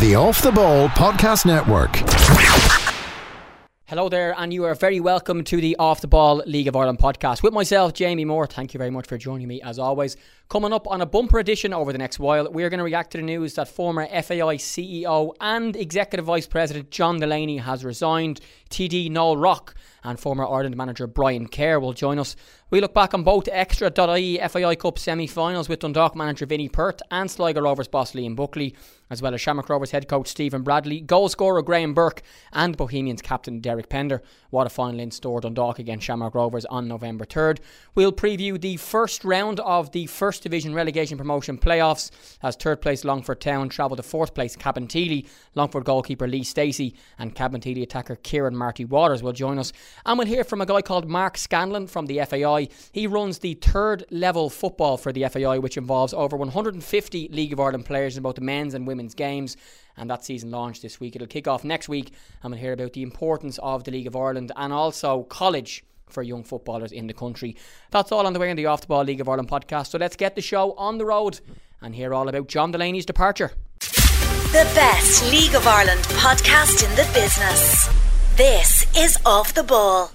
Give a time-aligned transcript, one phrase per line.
[0.00, 1.94] The Off the Ball Podcast Network.
[3.84, 6.98] Hello there, and you are very welcome to the Off the Ball League of Ireland
[6.98, 8.46] podcast with myself, Jamie Moore.
[8.46, 10.16] Thank you very much for joining me as always.
[10.48, 13.18] Coming up on a bumper edition over the next while, we're going to react to
[13.18, 18.40] the news that former FAI CEO and Executive Vice President John Delaney has resigned.
[18.70, 22.36] TD Noel Rock and former Ireland manager Brian Kerr will join us.
[22.70, 27.02] We look back on both extra.ie FAI Cup semi finals with Dundalk manager Vinny Perth
[27.10, 28.74] and Sligo Rovers boss Liam Buckley,
[29.10, 33.20] as well as Shamrock Rovers head coach Stephen Bradley, goal scorer Graham Burke, and Bohemians
[33.20, 34.22] captain Derek Pender.
[34.50, 37.58] What a final in store Dundalk against Shamrock Rovers on November 3rd.
[37.94, 42.10] We'll preview the first round of the First Division relegation promotion playoffs
[42.42, 45.26] as third place Longford Town travel to fourth place Cabinteely.
[45.54, 49.72] Longford goalkeeper Lee Steacy and Cabinteely attacker Kieran Marty Waters will join us.
[50.06, 52.68] And we'll hear from a guy called Mark Scanlon from the FAI.
[52.92, 57.60] He runs the third level football for the FAI, which involves over 150 League of
[57.60, 59.56] Ireland players in both the men's and women's games.
[59.96, 61.16] And that season launched this week.
[61.16, 62.12] It'll kick off next week.
[62.42, 66.22] And we'll hear about the importance of the League of Ireland and also college for
[66.22, 67.56] young footballers in the country.
[67.90, 69.88] That's all on the way in the Off the Ball League of Ireland podcast.
[69.88, 71.40] So let's get the show on the road
[71.80, 73.52] and hear all about John Delaney's departure.
[73.78, 77.88] The best League of Ireland podcast in the business.
[78.36, 80.10] This is Off the Ball.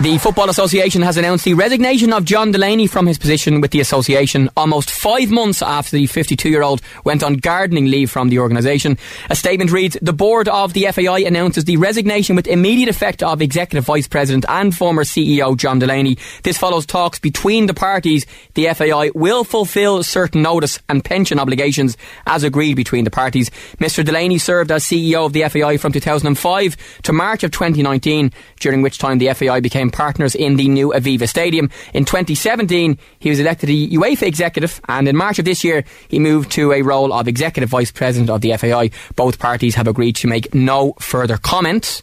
[0.00, 3.80] The Football Association has announced the resignation of John Delaney from his position with the
[3.80, 8.38] association almost five months after the 52 year old went on gardening leave from the
[8.38, 8.96] organisation.
[9.28, 13.42] A statement reads The board of the FAI announces the resignation with immediate effect of
[13.42, 16.16] Executive Vice President and former CEO John Delaney.
[16.44, 18.24] This follows talks between the parties.
[18.54, 23.50] The FAI will fulfil certain notice and pension obligations as agreed between the parties.
[23.78, 24.02] Mr.
[24.02, 28.96] Delaney served as CEO of the FAI from 2005 to March of 2019, during which
[28.96, 31.70] time the FAI became partners in the new Aviva Stadium.
[31.94, 36.18] In 2017, he was elected a UEFA executive, and in March of this year, he
[36.18, 38.90] moved to a role of executive vice president of the FAI.
[39.16, 42.02] Both parties have agreed to make no further comments.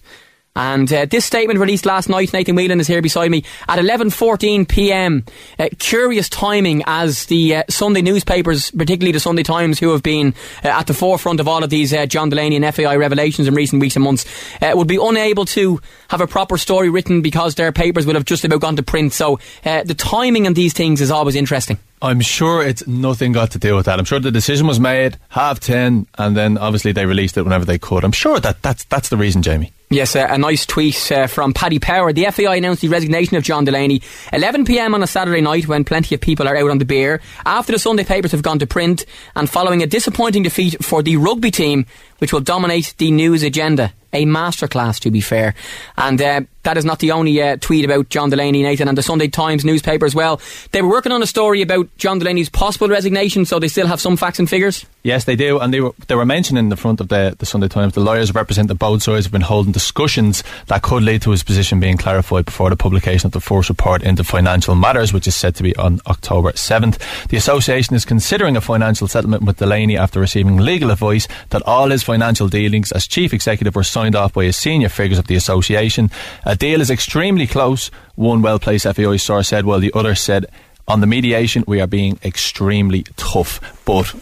[0.58, 4.67] And uh, this statement released last night, Nathan Whelan is here beside me at 11:14
[4.67, 5.23] p.m.
[5.59, 10.33] Uh, curious timing as the uh, Sunday newspapers, particularly the Sunday Times, who have been
[10.65, 13.54] uh, at the forefront of all of these uh, John Delaney and FAI revelations in
[13.54, 14.26] recent weeks and months,
[14.59, 18.26] uh, would be unable to have a proper story written because their papers would have
[18.26, 19.14] just about gone to print.
[19.14, 21.77] So the timing on these things is always interesting.
[22.02, 23.97] I'm sure it's nothing got to do with that.
[23.97, 27.65] I'm sure the decision was made half ten, and then obviously they released it whenever
[27.65, 28.03] they could.
[28.03, 29.71] I'm sure that that's that's the reason, Jamie.
[29.89, 32.11] Yes, uh, a nice tweet uh, from Paddy Power.
[32.11, 34.02] The FAI announced the resignation of John Delaney
[34.33, 37.21] 11 pm on a Saturday night when plenty of people are out on the beer.
[37.45, 41.15] After the Sunday papers have gone to print and following a disappointing defeat for the
[41.15, 41.85] rugby team,
[42.17, 43.93] which will dominate the news agenda.
[44.11, 45.55] A masterclass, to be fair.
[45.97, 49.04] And uh, that is not the only uh, tweet about John Delaney, Nathan, and the
[49.04, 50.42] Sunday Times newspaper as well.
[50.72, 54.02] They were working on a story about John Delaney's possible resignation, so they still have
[54.02, 54.86] some facts and figures.
[55.04, 57.45] Yes, they do, and they were they were mentioning in the front of the, the
[57.45, 61.22] Sunday Times the lawyers represent the both sides have been holding discussions that could lead
[61.22, 65.14] to his position being clarified before the publication of the first report into financial matters,
[65.14, 66.98] which is said to be on October seventh.
[67.30, 71.89] The association is considering a financial settlement with Delaney after receiving legal advice that all
[71.89, 75.36] his financial dealings as chief executive were signed off by his senior figures of the
[75.36, 76.12] association.
[76.44, 77.90] A deal is extremely close.
[78.16, 80.48] One well placed FAI source said, while the other said.
[80.88, 84.16] On the mediation, we are being extremely tough, but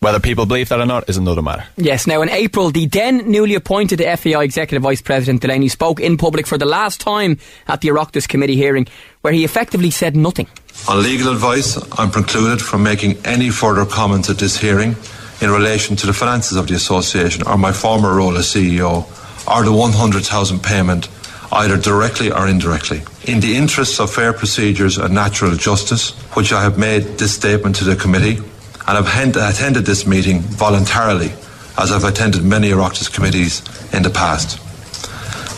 [0.00, 1.64] whether people believe that or not is another matter.
[1.76, 6.16] Yes, now in April, the then newly appointed FAI Executive Vice President Delaney spoke in
[6.16, 8.86] public for the last time at the Oireachtas committee hearing,
[9.22, 10.46] where he effectively said nothing.
[10.88, 14.94] On legal advice, I'm precluded from making any further comments at this hearing
[15.40, 19.06] in relation to the finances of the association or my former role as CEO
[19.48, 21.08] or the 100,000 payment
[21.52, 23.02] either directly or indirectly.
[23.26, 27.76] In the interests of fair procedures and natural justice, which I have made this statement
[27.76, 28.38] to the committee,
[28.86, 31.32] and have attended this meeting voluntarily,
[31.76, 34.58] as I've attended many Oireachtas committees in the past.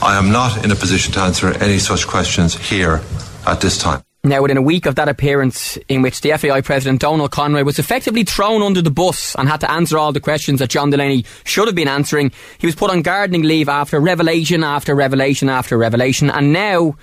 [0.02, 3.00] I am not in a position to answer any such questions here
[3.46, 4.02] at this time.
[4.22, 7.78] Now, within a week of that appearance, in which the FAI president Donal Conway was
[7.78, 11.24] effectively thrown under the bus and had to answer all the questions that John Delaney
[11.44, 15.78] should have been answering, he was put on gardening leave after revelation after revelation after
[15.78, 16.96] revelation, and now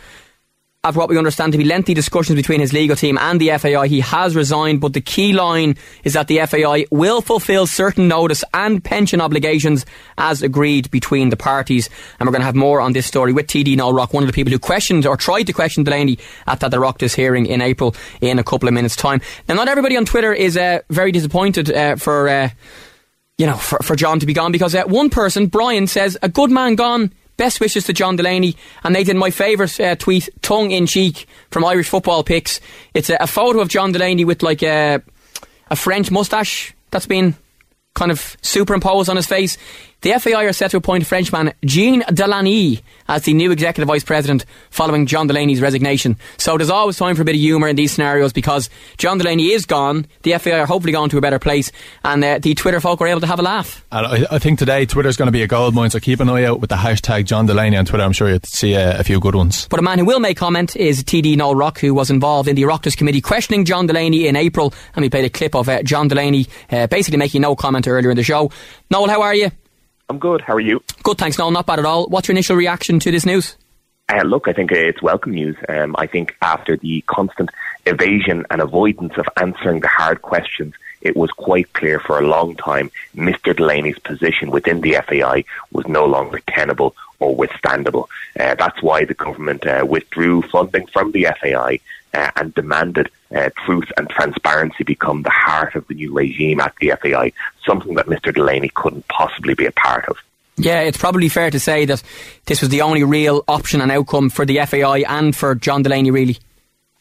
[0.87, 3.87] after what we understand to be lengthy discussions between his legal team and the FAI,
[3.87, 4.79] he has resigned.
[4.79, 5.75] But the key line
[6.05, 9.85] is that the FAI will fulfil certain notice and pension obligations
[10.17, 11.89] as agreed between the parties.
[12.19, 14.27] And we're going to have more on this story with TD Noel Rock, one of
[14.27, 17.93] the people who questioned or tried to question Delaney at that Oireachtas hearing in April
[18.21, 19.19] in a couple of minutes' time.
[19.49, 22.29] Now, not everybody on Twitter is uh, very disappointed uh, for.
[22.29, 22.49] Uh,
[23.39, 26.27] you know, for, for John to be gone because uh, one person, Brian, says a
[26.27, 28.55] good man gone Best wishes to John Delaney.
[28.83, 32.59] And Nathan, my favourite uh, tweet, tongue in cheek, from Irish Football Picks.
[32.93, 35.01] It's a, a photo of John Delaney with like a,
[35.69, 37.35] a French moustache that's been
[37.93, 39.57] kind of superimposed on his face.
[40.01, 44.45] The FAI are set to appoint Frenchman Jean Delaney as the new executive vice president
[44.69, 46.17] following John Delaney's resignation.
[46.38, 49.53] So there's always time for a bit of humour in these scenarios because John Delaney
[49.53, 50.05] is gone.
[50.21, 51.71] The FAI are hopefully gone to a better place,
[52.03, 53.83] and uh, the Twitter folk are able to have a laugh.
[53.91, 56.29] And I, I think today Twitter's going to be a gold mine, so keep an
[56.29, 58.03] eye out with the hashtag John Delaney on Twitter.
[58.03, 59.67] I'm sure you'll see uh, a few good ones.
[59.67, 62.55] But a man who will make comment is TD Noel Rock, who was involved in
[62.55, 65.81] the Oireachtas committee questioning John Delaney in April, and we played a clip of uh,
[65.81, 68.51] John Delaney uh, basically making no comment earlier in the show.
[68.91, 69.49] Noel, how are you?
[70.09, 70.42] I'm good.
[70.42, 70.81] How are you?
[71.04, 71.38] Good, thanks.
[71.38, 72.07] No, not bad at all.
[72.07, 73.57] What's your initial reaction to this news?
[74.09, 75.57] Uh, look, I think it's welcome news.
[75.68, 77.50] Um, I think after the constant
[77.86, 82.56] evasion and avoidance of answering the hard questions, it was quite clear for a long
[82.56, 83.54] time Mr.
[83.54, 88.07] Delaney's position within the FAI was no longer tenable or withstandable.
[88.39, 91.80] Uh, that's why the government uh, withdrew funding from the FAI
[92.13, 96.74] uh, and demanded uh, truth and transparency become the heart of the new regime at
[96.80, 97.31] the FAI,
[97.65, 98.33] something that Mr.
[98.33, 100.18] Delaney couldn't possibly be a part of.
[100.57, 102.01] Yeah, it's probably fair to say that
[102.45, 106.09] this was the only real option and outcome for the FAI and for John Delaney,
[106.09, 106.38] really.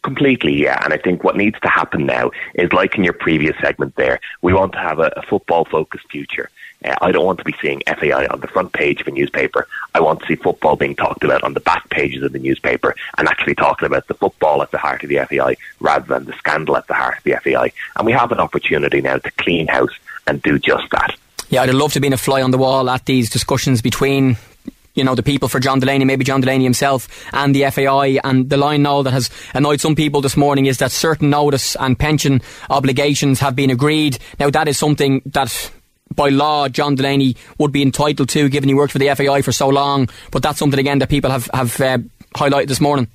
[0.03, 0.79] Completely, yeah.
[0.85, 4.21] And I think what needs to happen now is like in your previous segment there,
[4.43, 6.51] we want to have a, a football focused future.
[6.85, 9.67] Uh, I don't want to be seeing FAI on the front page of a newspaper.
[9.95, 12.95] I want to see football being talked about on the back pages of the newspaper
[13.19, 16.35] and actually talking about the football at the heart of the FAI rather than the
[16.35, 17.73] scandal at the heart of the FAI.
[17.97, 19.97] And we have an opportunity now to clean house
[20.27, 21.17] and do just that.
[21.49, 24.37] Yeah, I'd love to be a fly on the wall at these discussions between
[24.97, 28.19] you know, the people for John Delaney, maybe John Delaney himself and the FAI.
[28.25, 31.77] And the line now that has annoyed some people this morning is that certain notice
[31.77, 32.41] and pension
[32.71, 34.19] obligations have been agreed.
[34.41, 35.71] Now, that is something that
[36.15, 39.53] by law John Delaney would be entitled to, given he worked for the FAI for
[39.53, 40.09] so long.
[40.31, 41.99] But that's something again that people have have uh,
[42.35, 43.09] highlighted this morning.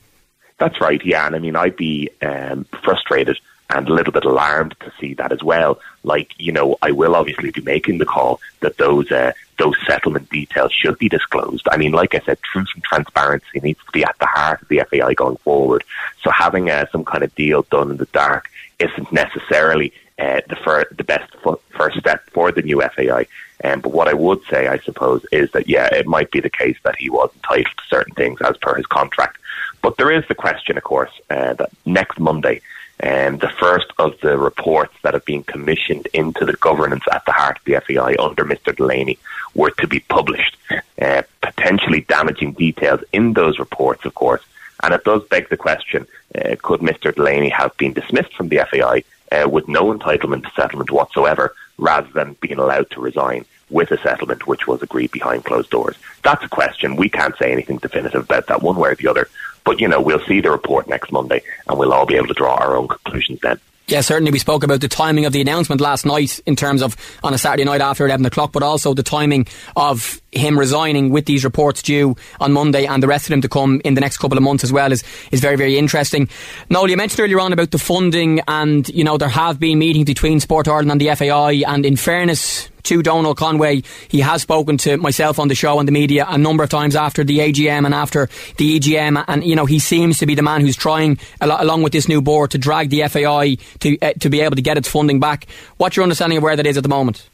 [0.58, 3.38] That's right, yeah, and I mean I'd be um, frustrated
[3.74, 5.80] and a little bit alarmed to see that as well.
[6.04, 10.30] Like you know, I will obviously be making the call that those uh, those settlement
[10.30, 11.68] details should be disclosed.
[11.72, 14.68] I mean, like I said, truth and transparency needs to be at the heart of
[14.68, 15.84] the FAI going forward.
[16.24, 18.50] So having uh, some kind of deal done in the dark
[18.80, 21.33] isn't necessarily uh, the, fir- the best
[21.71, 23.25] first step for the new FAI.
[23.63, 26.50] Um, but what I would say, I suppose, is that yeah, it might be the
[26.50, 29.38] case that he was entitled to certain things as per his contract.
[29.81, 32.62] But there is the question, of course, uh, that next Monday,
[33.03, 37.31] um, the first of the reports that have been commissioned into the governance at the
[37.31, 38.75] heart of the FAI under Mr.
[38.75, 39.18] Delaney
[39.56, 40.56] were to be published,
[41.01, 44.44] uh, potentially damaging details in those reports, of course.
[44.83, 47.13] And it does beg the question: uh, Could Mr.
[47.13, 52.10] Delaney have been dismissed from the FAI uh, with no entitlement to settlement whatsoever, rather
[52.12, 55.95] than being allowed to resign with a settlement which was agreed behind closed doors?
[56.24, 56.95] That's a question.
[56.95, 59.30] We can't say anything definitive about that one way or the other.
[59.63, 62.33] But, you know, we'll see the report next Monday and we'll all be able to
[62.33, 63.60] draw our own conclusions then.
[63.92, 64.32] Yeah, certainly.
[64.32, 66.96] We spoke about the timing of the announcement last night in terms of
[67.26, 71.26] on a Saturday night after 11 o'clock, but also the timing of him resigning with
[71.26, 74.20] these reports due on Monday and the rest of them to come in the next
[74.20, 76.30] couple of months as well is, is very, very interesting.
[76.70, 80.06] Noel, you mentioned earlier on about the funding and, you know, there have been meetings
[80.06, 83.83] between Sport Ireland and the FAI and in fairness to Donal Conway.
[84.07, 86.95] He has spoken to myself on the show and the media a number of times
[86.95, 90.42] after the AGM and after the EGM, and you know he seems to be the
[90.42, 94.30] man who's trying, along with this new board, to drag the FAI to uh, to
[94.30, 95.48] be able to get its funding back.
[95.78, 97.30] What's your understanding of where that is at the moment?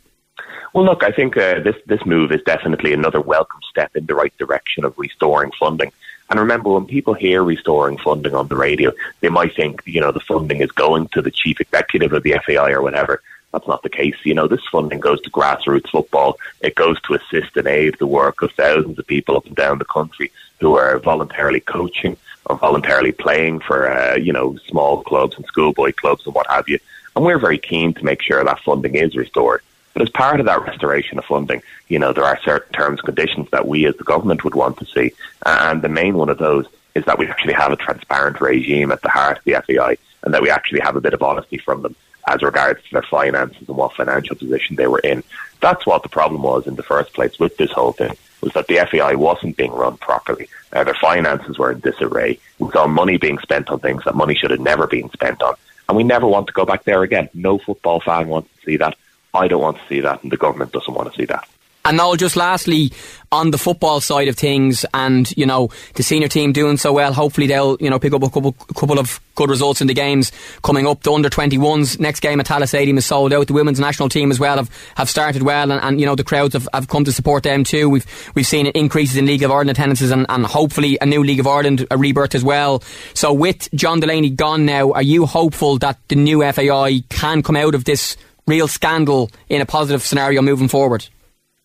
[0.74, 4.16] Well, look, I think uh, this this move is definitely another welcome step in the
[4.16, 5.92] right direction of restoring funding.
[6.30, 10.12] And remember, when people hear restoring funding on the radio, they might think, you know,
[10.12, 13.22] the funding is going to the chief executive of the FAI or whatever.
[13.58, 14.16] That's not the case.
[14.24, 16.38] You know, this funding goes to grassroots football.
[16.62, 19.80] It goes to assist and aid the work of thousands of people up and down
[19.80, 25.38] the country who are voluntarily coaching or voluntarily playing for, uh, you know, small clubs
[25.38, 26.78] and schoolboy clubs and what have you.
[27.16, 29.64] And we're very keen to make sure that funding is restored.
[29.94, 33.08] But as part of that restoration of funding, you know, there are certain terms and
[33.08, 35.14] conditions that we as the government would want to see.
[35.48, 39.02] And the main one of those is that we actually have a transparent regime at
[39.02, 41.82] the heart of the FAI and that we actually have a bit of honesty from
[41.82, 41.96] them
[42.28, 45.24] as regards to their finances and what financial position they were in.
[45.62, 48.68] That's what the problem was in the first place with this whole thing, was that
[48.68, 50.50] the FAI wasn't being run properly.
[50.72, 52.38] Uh, their finances were in disarray.
[52.60, 55.56] We saw money being spent on things that money should have never been spent on.
[55.88, 57.30] And we never want to go back there again.
[57.34, 58.96] No football fan wants to see that.
[59.34, 61.48] I don't want to see that, and the government doesn't want to see that.
[61.88, 62.92] And now, just lastly,
[63.32, 67.14] on the football side of things, and you know the senior team doing so well,
[67.14, 70.34] hopefully they'll you know pick up a couple, couple of good results in the games
[70.64, 71.02] coming up.
[71.04, 73.48] The under 21s next game at Tallaght Stadium is sold out.
[73.48, 76.26] The women's national team as well have, have started well, and, and you know the
[76.26, 77.90] crowds have, have come to support them too.
[77.90, 81.40] We've we've seen increases in League of Ireland attendances, and, and hopefully a new League
[81.40, 82.84] of Ireland a rebirth as well.
[83.14, 87.56] So with John Delaney gone now, are you hopeful that the new FAI can come
[87.56, 88.18] out of this
[88.48, 91.08] real scandal in a positive scenario moving forward.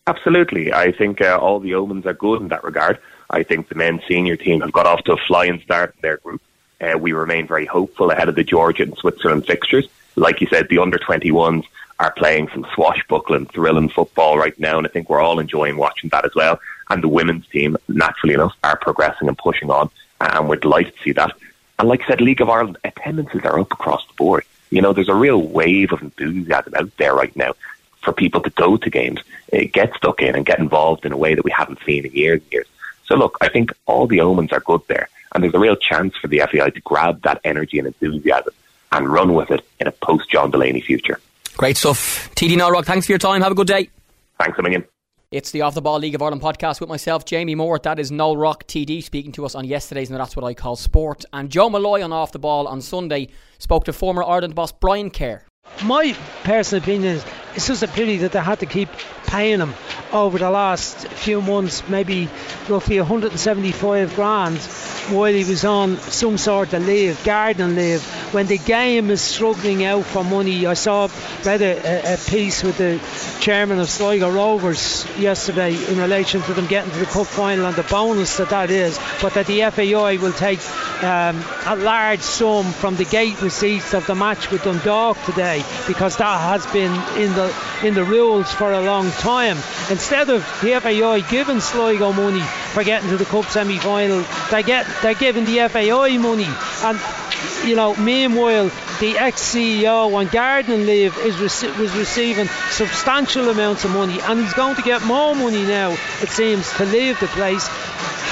[0.05, 0.73] Absolutely.
[0.73, 2.99] I think uh, all the omens are good in that regard.
[3.29, 6.17] I think the men's senior team have got off to a flying start in their
[6.17, 6.41] group.
[6.81, 9.87] Uh, we remain very hopeful ahead of the Georgia and Switzerland fixtures.
[10.17, 11.63] Like you said, the under 21s
[11.99, 16.09] are playing some swashbuckling, thrilling football right now, and I think we're all enjoying watching
[16.09, 16.59] that as well.
[16.89, 21.03] And the women's team, naturally enough, are progressing and pushing on, and we're delighted to
[21.03, 21.31] see that.
[21.79, 24.43] And like I said, League of Ireland attendances are up across the board.
[24.69, 27.53] You know, there's a real wave of enthusiasm out there right now
[28.03, 29.21] for people to go to games,
[29.53, 32.11] uh, get stuck in, and get involved in a way that we haven't seen in
[32.11, 32.67] years and years.
[33.05, 36.15] So look, I think all the omens are good there, and there's a real chance
[36.17, 38.53] for the FAI to grab that energy and enthusiasm
[38.91, 41.19] and run with it in a post John Delaney future.
[41.57, 42.29] Great stuff.
[42.35, 43.41] TD Noel thanks for your time.
[43.41, 43.89] Have a good day.
[44.39, 44.83] Thanks a million.
[45.31, 47.79] It's the Off the Ball League of Ireland podcast with myself, Jamie Moore.
[47.79, 50.75] That is Noel Rock TD speaking to us on yesterday's, and that's what I call
[50.75, 51.25] sport.
[51.33, 55.09] And Joe Molloy on Off the Ball on Sunday spoke to former Ireland boss Brian
[55.09, 55.43] Kerr.
[55.83, 58.89] My personal opinion is it's just a pity that they had to keep
[59.27, 59.73] paying him
[60.11, 62.29] over the last few months, maybe
[62.69, 64.57] roughly 175 grand,
[65.09, 68.01] while he was on some sort of leave, garden leave.
[68.33, 71.09] When the game is struggling out for money, I saw
[71.43, 72.99] read a, a piece with the
[73.41, 77.75] chairman of Sligo Rovers yesterday in relation to them getting to the cup final and
[77.75, 80.59] the bonus that that is, but that the FAI will take
[81.03, 85.52] um, a large sum from the gate receipts of the match with Dundalk today
[85.87, 89.57] because that has been in the in the rules for a long time.
[89.89, 92.41] Instead of the FAI giving Sligo money
[92.73, 96.47] for getting to the cup semi-final, they get they're giving the FAI money,
[96.83, 96.99] and
[97.65, 98.69] you know, meanwhile
[98.99, 104.53] the ex-CEO on garden leave is rec- was receiving substantial amounts of money, and he's
[104.53, 105.91] going to get more money now.
[106.21, 107.67] It seems to leave the place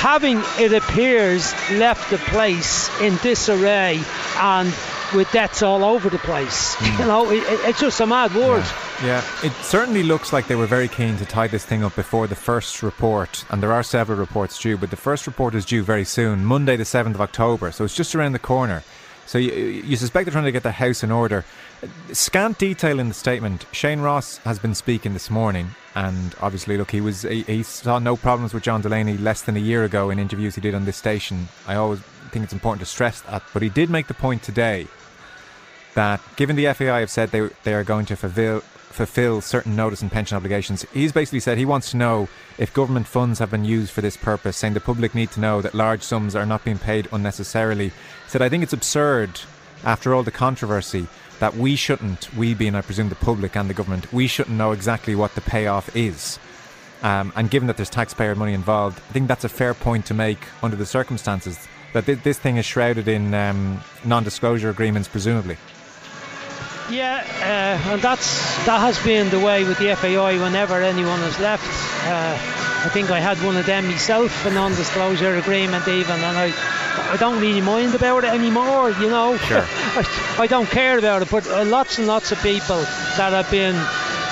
[0.01, 4.01] having, it appears, left the place in disarray
[4.37, 4.73] and
[5.13, 6.75] with debts all over the place.
[6.75, 6.99] Mm.
[6.99, 8.63] You know, it, it's just a mad world.
[9.01, 9.21] Yeah.
[9.21, 9.47] yeah.
[9.47, 12.35] it certainly looks like they were very keen to tie this thing up before the
[12.35, 16.05] first report, and there are several reports due, but the first report is due very
[16.05, 18.83] soon, Monday, the 7th of October, so it's just around the corner.
[19.25, 21.45] So you, you suspect they're trying to get the house in order.
[22.11, 23.65] Scant detail in the statement.
[23.71, 27.97] Shane Ross has been speaking this morning, and obviously, look, he was he, he, saw
[27.97, 30.85] no problems with John Delaney less than a year ago in interviews he did on
[30.85, 31.47] this station.
[31.67, 32.01] I always
[32.31, 34.87] think it's important to stress that, but he did make the point today
[35.93, 40.01] that given the FAI have said they they are going to fulfill fulfill certain notice
[40.01, 40.85] and pension obligations.
[40.93, 44.17] He's basically said he wants to know if government funds have been used for this
[44.17, 47.89] purpose, saying the public need to know that large sums are not being paid unnecessarily.
[47.89, 47.93] He
[48.27, 49.39] said, I think it's absurd,
[49.83, 51.07] after all the controversy,
[51.39, 54.73] that we shouldn't, we being, I presume, the public and the government, we shouldn't know
[54.73, 56.37] exactly what the payoff is.
[57.01, 60.13] Um, and given that there's taxpayer money involved, I think that's a fair point to
[60.13, 61.67] make under the circumstances.
[61.93, 65.57] That this thing is shrouded in um, non disclosure agreements, presumably.
[66.91, 71.39] Yeah, uh, and that's that has been the way with the FAI whenever anyone has
[71.39, 71.65] left.
[72.05, 72.37] Uh,
[72.83, 76.51] I think I had one of them myself, a non-disclosure agreement even, and I
[77.13, 78.91] I don't really mind about it anymore.
[78.91, 79.63] You know, sure.
[79.65, 81.31] I, I don't care about it.
[81.31, 82.81] But uh, lots and lots of people
[83.17, 83.75] that have been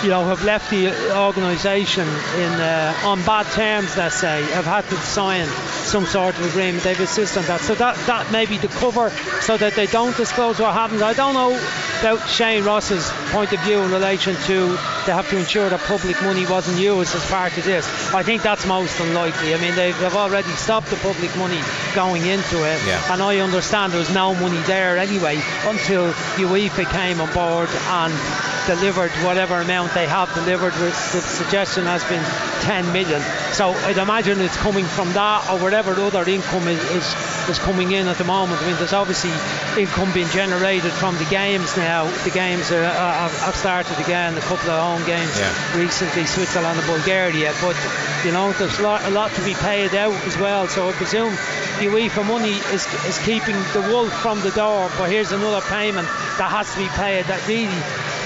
[0.03, 0.87] you know, have left the
[1.17, 5.47] organisation in uh, on bad terms, let's say, have had to sign
[5.89, 6.84] some sort of agreement.
[6.84, 7.62] They've insisted on that.
[7.62, 9.10] So that that may be the cover
[9.41, 11.01] so that they don't disclose what happens.
[11.01, 11.58] I don't know
[12.00, 16.22] about Shane Ross's point of view in relation to they have to ensure that public
[16.22, 17.88] money wasn't used as part of this.
[18.13, 19.55] I think that's most unlikely.
[19.55, 21.60] I mean, they've, they've already stopped the public money
[21.96, 23.01] going into it, yeah.
[23.12, 28.48] and I understand there was no money there anyway until UEFA came on board and
[28.69, 30.73] delivered whatever amount they have delivered.
[30.73, 32.23] The suggestion has been
[32.69, 33.19] 10 million.
[33.51, 37.93] So I'd imagine it's coming from that or whatever other income is, is, is coming
[37.93, 38.61] in at the moment.
[38.61, 39.33] I mean, there's obviously
[39.81, 42.05] income being generated from the games now.
[42.21, 45.49] The games are, uh, have started again, a couple of home games yeah.
[45.75, 47.51] recently, Switzerland and Bulgaria.
[47.61, 47.75] But,
[48.23, 50.67] you know, there's a lot, a lot to be paid out as well.
[50.67, 51.33] So I presume
[51.81, 54.91] the UEFA money is, is keeping the wolf from the door.
[54.99, 56.07] But here's another payment
[56.38, 57.65] that has to be paid that really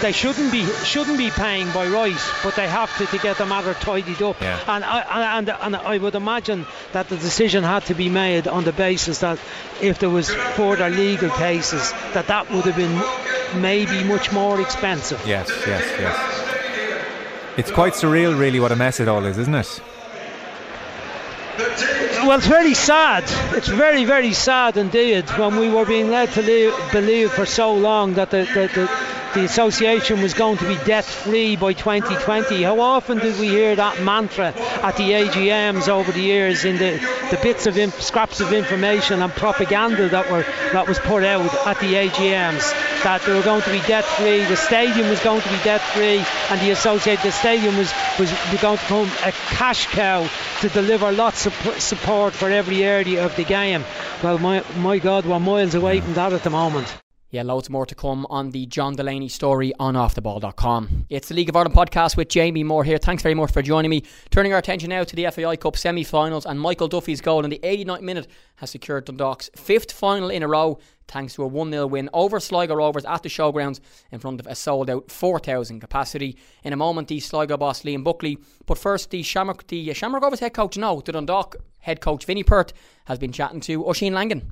[0.04, 3.46] they shouldn't be shouldn't be paying by right, but they have to to get the
[3.46, 4.40] matter tidied up.
[4.42, 4.60] Yeah.
[4.68, 8.66] And, I, and and I would imagine that the decision had to be made on
[8.66, 9.40] the basis that
[9.82, 15.26] if there was further legal cases, that that would have been maybe much more expensive.
[15.26, 16.44] Yes, yes, yes.
[17.56, 19.82] It's quite surreal, really, what a mess it all is, isn't it?
[22.26, 23.24] Well, it's very sad.
[23.56, 27.74] It's very, very sad indeed when we were being led to leave, believe for so
[27.74, 28.90] long that the, the, the
[29.34, 32.62] the association was going to be debt free by 2020.
[32.64, 37.00] How often did we hear that mantra at the AGMs over the years in the,
[37.32, 41.42] the bits of inf- scraps of information and propaganda that were that was put out
[41.66, 42.72] at the AGMs
[43.04, 45.82] that they were going to be debt free, the stadium was going to be debt
[45.82, 50.28] free, and the associated the stadium was was going to become a cash cow
[50.62, 53.84] to deliver lots of support for every area of the game.
[54.24, 57.03] Well, my my God, we're miles away from that at the moment.
[57.34, 61.08] Yeah, loads more to come on the John Delaney story on offtheball.com.
[61.10, 63.00] It's the League of Ireland podcast with Jamie Moore here.
[63.00, 64.04] Thanks very much for joining me.
[64.30, 67.50] Turning our attention now to the FAI Cup semi finals, and Michael Duffy's goal in
[67.50, 71.72] the 89th minute has secured Dundalk's fifth final in a row thanks to a 1
[71.72, 73.80] 0 win over Sligo Rovers at the showgrounds
[74.12, 76.38] in front of a sold out 4,000 capacity.
[76.64, 78.38] In a moment, the Sligo boss Liam Buckley.
[78.68, 82.44] But first, the Shamrock, the Shamrock Rovers head coach, no, the Dundalk head coach Vinny
[82.44, 82.74] Perth,
[83.06, 84.52] has been chatting to Oisín Langan.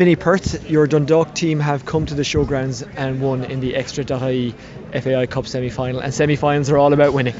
[0.00, 4.54] Vinny Perth, your Dundalk team have come to the showgrounds and won in the Extra.ie
[4.92, 7.34] FAI Cup semi final, and semi finals are all about winning.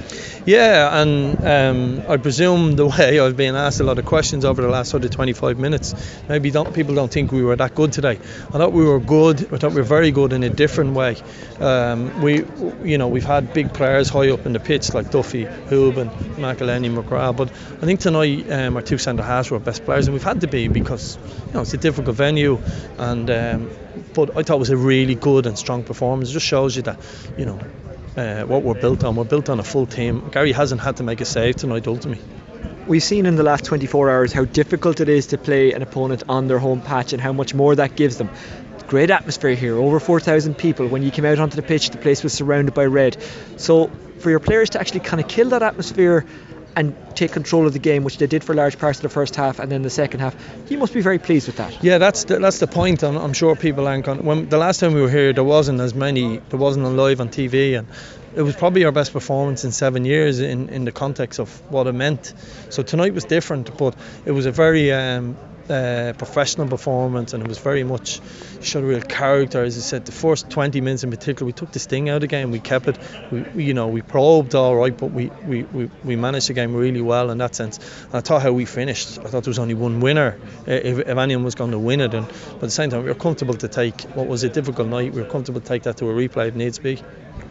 [0.46, 4.62] Yeah, and um, I presume the way I've been asked a lot of questions over
[4.62, 5.94] the last sort of 25 minutes,
[6.28, 8.18] maybe don't, people don't think we were that good today.
[8.48, 9.52] I thought we were good.
[9.52, 11.16] I thought we were very good in a different way.
[11.58, 12.44] Um, we,
[12.84, 16.94] you know, we've had big players high up in the pitch like Duffy, Hoban, McEleney,
[16.94, 20.22] McGrath, but I think tonight um, our two centre halves were best players, and we've
[20.22, 21.18] had to be because
[21.48, 23.70] you know it's a difficult venue, and um,
[24.14, 26.30] but I thought it was a really good and strong performance.
[26.30, 26.98] It just shows you that
[27.36, 27.60] you know
[28.16, 29.16] uh, what we're built on.
[29.16, 30.28] We're built on a full team.
[30.30, 32.24] Gary hasn't had to make a save tonight ultimately.
[32.86, 36.24] We've seen in the last 24 hours how difficult it is to play an opponent
[36.28, 38.30] on their home patch and how much more that gives them.
[38.88, 40.88] Great atmosphere here, over 4,000 people.
[40.88, 43.16] When you came out onto the pitch, the place was surrounded by red.
[43.56, 46.26] So, for your players to actually kind of kill that atmosphere
[46.76, 49.36] and take control of the game, which they did for large parts of the first
[49.36, 50.34] half and then the second half.
[50.68, 51.82] He must be very pleased with that.
[51.82, 53.02] Yeah, that's the, that's the point.
[53.02, 54.24] I'm, I'm sure people aren't going.
[54.24, 56.38] When the last time we were here, there wasn't as many.
[56.50, 57.88] There wasn't on live on TV, and
[58.34, 61.86] it was probably our best performance in seven years in, in the context of what
[61.86, 62.32] it meant.
[62.68, 65.36] So tonight was different, but it was a very um,
[65.70, 68.20] uh, professional performance, and it was very much
[68.60, 69.62] showed real character.
[69.62, 72.20] As I said, the first 20 minutes in particular, we took the sting out of
[72.22, 72.50] the game.
[72.50, 72.98] We kept it.
[73.30, 76.74] We, you know, we probed all right, but we, we, we, we managed the game
[76.74, 77.78] really well in that sense.
[78.06, 79.18] And I thought how we finished.
[79.20, 82.14] I thought there was only one winner if, if anyone was going to win it.
[82.14, 84.88] And but at the same time, we were comfortable to take what was a difficult
[84.88, 85.12] night.
[85.12, 87.02] We were comfortable to take that to a replay if needs be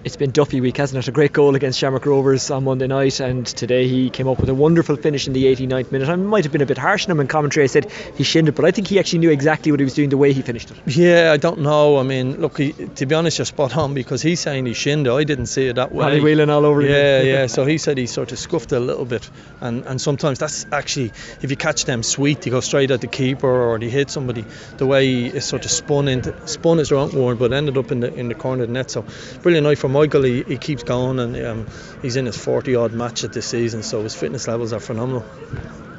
[0.03, 1.07] it's been Duffy week, hasn't it?
[1.07, 4.49] A great goal against Shamrock Rovers on Monday night, and today he came up with
[4.49, 6.09] a wonderful finish in the 89th minute.
[6.09, 7.65] I might have been a bit harsh on him in commentary.
[7.65, 9.93] I said he shinned it, but I think he actually knew exactly what he was
[9.93, 10.77] doing the way he finished it.
[10.85, 11.97] Yeah, I don't know.
[11.97, 15.07] I mean, look, he, to be honest, you're spot on because he's saying he shinned
[15.07, 15.11] it.
[15.11, 16.05] I didn't see it that way.
[16.05, 16.81] Paddy wheeling all over.
[16.81, 17.47] Yeah, yeah.
[17.59, 20.65] So he said he sort of scuffed it a little bit, and and sometimes that's
[20.71, 24.11] actually if you catch them sweet, you go straight at the keeper or they hit
[24.11, 24.45] somebody.
[24.77, 27.91] The way he sort of spun into spun is the wrong word, but ended up
[27.91, 28.91] in the in the corner of the net.
[28.91, 29.05] So
[29.41, 30.23] brilliant night for Michael.
[30.23, 31.67] He, he keeps going, and um,
[32.01, 35.25] he's in his 40 odd match at this season, so his fitness levels are phenomenal.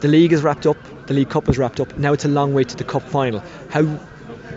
[0.00, 1.96] The league is wrapped up, the League Cup is wrapped up.
[1.98, 3.42] Now it's a long way to the Cup final.
[3.68, 3.98] How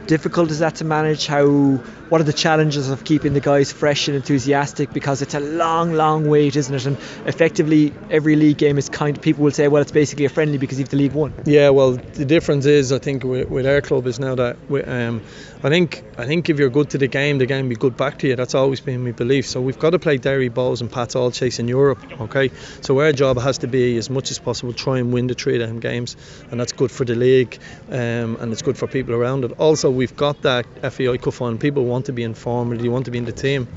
[0.05, 1.25] difficult is that to manage?
[1.25, 5.39] How what are the challenges of keeping the guys fresh and enthusiastic because it's a
[5.39, 6.85] long, long wait, isn't it?
[6.85, 9.17] And effectively, every league game is kind.
[9.17, 11.33] of People will say, well, it's basically a friendly because you've the league won.
[11.45, 14.83] Yeah, well, the difference is, I think, with, with our club is now that we,
[14.83, 15.21] um,
[15.63, 17.97] I think, I think if you're good to the game, the game will be good
[17.97, 18.35] back to you.
[18.35, 19.47] That's always been my belief.
[19.47, 21.99] So we've got to play Derry Bohs and Pats all chasing Europe.
[22.21, 25.33] Okay, so our job has to be as much as possible try and win the
[25.33, 26.17] three of them games,
[26.51, 27.57] and that's good for the league,
[27.89, 29.51] um, and it's good for people around it.
[29.57, 31.57] Also, we've got that FAI Cup on.
[31.57, 32.81] People want to be informed.
[32.81, 33.67] You want to be in the team.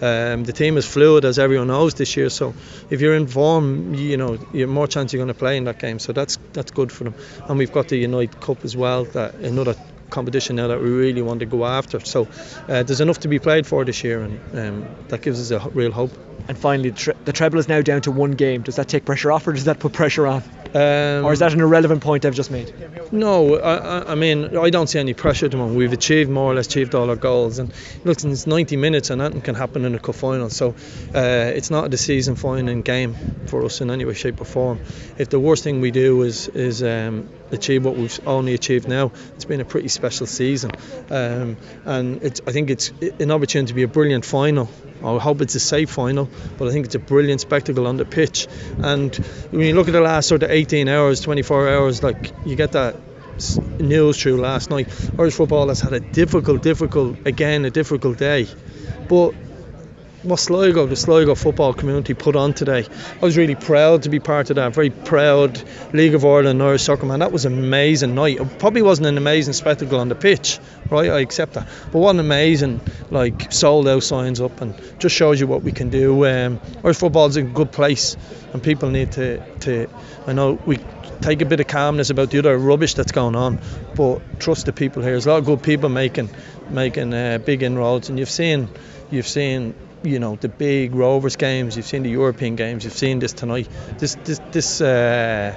[0.00, 2.28] Um, the team is fluid, as everyone knows this year.
[2.28, 2.54] So
[2.90, 5.64] if you're in form, you know you have more chance you're going to play in
[5.64, 5.98] that game.
[5.98, 7.14] So that's that's good for them.
[7.48, 9.04] And we've got the Unite Cup as well.
[9.04, 9.74] That another
[10.10, 12.00] competition now that we really want to go after.
[12.00, 12.28] So
[12.68, 15.68] uh, there's enough to be played for this year, and um, that gives us a
[15.70, 16.12] real hope.
[16.48, 18.62] And finally, the, tre- the treble is now down to one game.
[18.62, 20.42] Does that take pressure off, or does that put pressure on?
[20.74, 22.72] Um, or is that an irrelevant point I've just made?
[23.10, 25.78] No, I, I, mean I don't see any pressure at the moment.
[25.78, 27.72] We've achieved more or less achieved all our goals, and
[28.04, 30.50] look, it's 90 minutes, and nothing can happen in a cup final.
[30.50, 30.74] So
[31.14, 33.14] uh, it's not a season final game
[33.46, 34.80] for us in any way, shape, or form.
[35.16, 39.12] If the worst thing we do is is um, achieve what we've only achieved now,
[39.34, 40.72] it's been a pretty special season,
[41.10, 44.68] um, and I think it's an opportunity to be a brilliant final.
[45.04, 48.04] I hope it's a safe final, but I think it's a brilliant spectacle on the
[48.04, 48.48] pitch.
[48.82, 49.14] And
[49.50, 52.72] when you look at the last sort of 18 hours, 24 hours, like you get
[52.72, 52.96] that
[53.78, 54.88] news through last night.
[55.18, 58.46] Irish football has had a difficult, difficult, again, a difficult day.
[59.08, 59.34] But
[60.26, 62.84] what Sligo, the Sligo football community put on today.
[63.14, 64.74] I was really proud to be part of that.
[64.74, 65.62] Very proud
[65.92, 67.20] League of Ireland Irish soccer man.
[67.20, 68.40] That was an amazing night.
[68.40, 70.58] It probably wasn't an amazing spectacle on the pitch,
[70.90, 71.10] right?
[71.10, 71.68] I accept that.
[71.92, 75.72] But what an amazing like sold out signs up and just shows you what we
[75.72, 76.26] can do.
[76.26, 78.16] Um, Irish football's in a good place,
[78.52, 79.88] and people need to to.
[80.26, 80.78] I know we
[81.20, 83.60] take a bit of calmness about the other rubbish that's going on,
[83.94, 85.12] but trust the people here.
[85.12, 86.30] There's a lot of good people making
[86.68, 88.68] making uh, big inroads, and you've seen
[89.10, 89.74] you've seen
[90.06, 93.68] you know the big Rovers games, you've seen the European games, you've seen this tonight.
[93.98, 94.80] This this this.
[94.80, 95.52] Uh,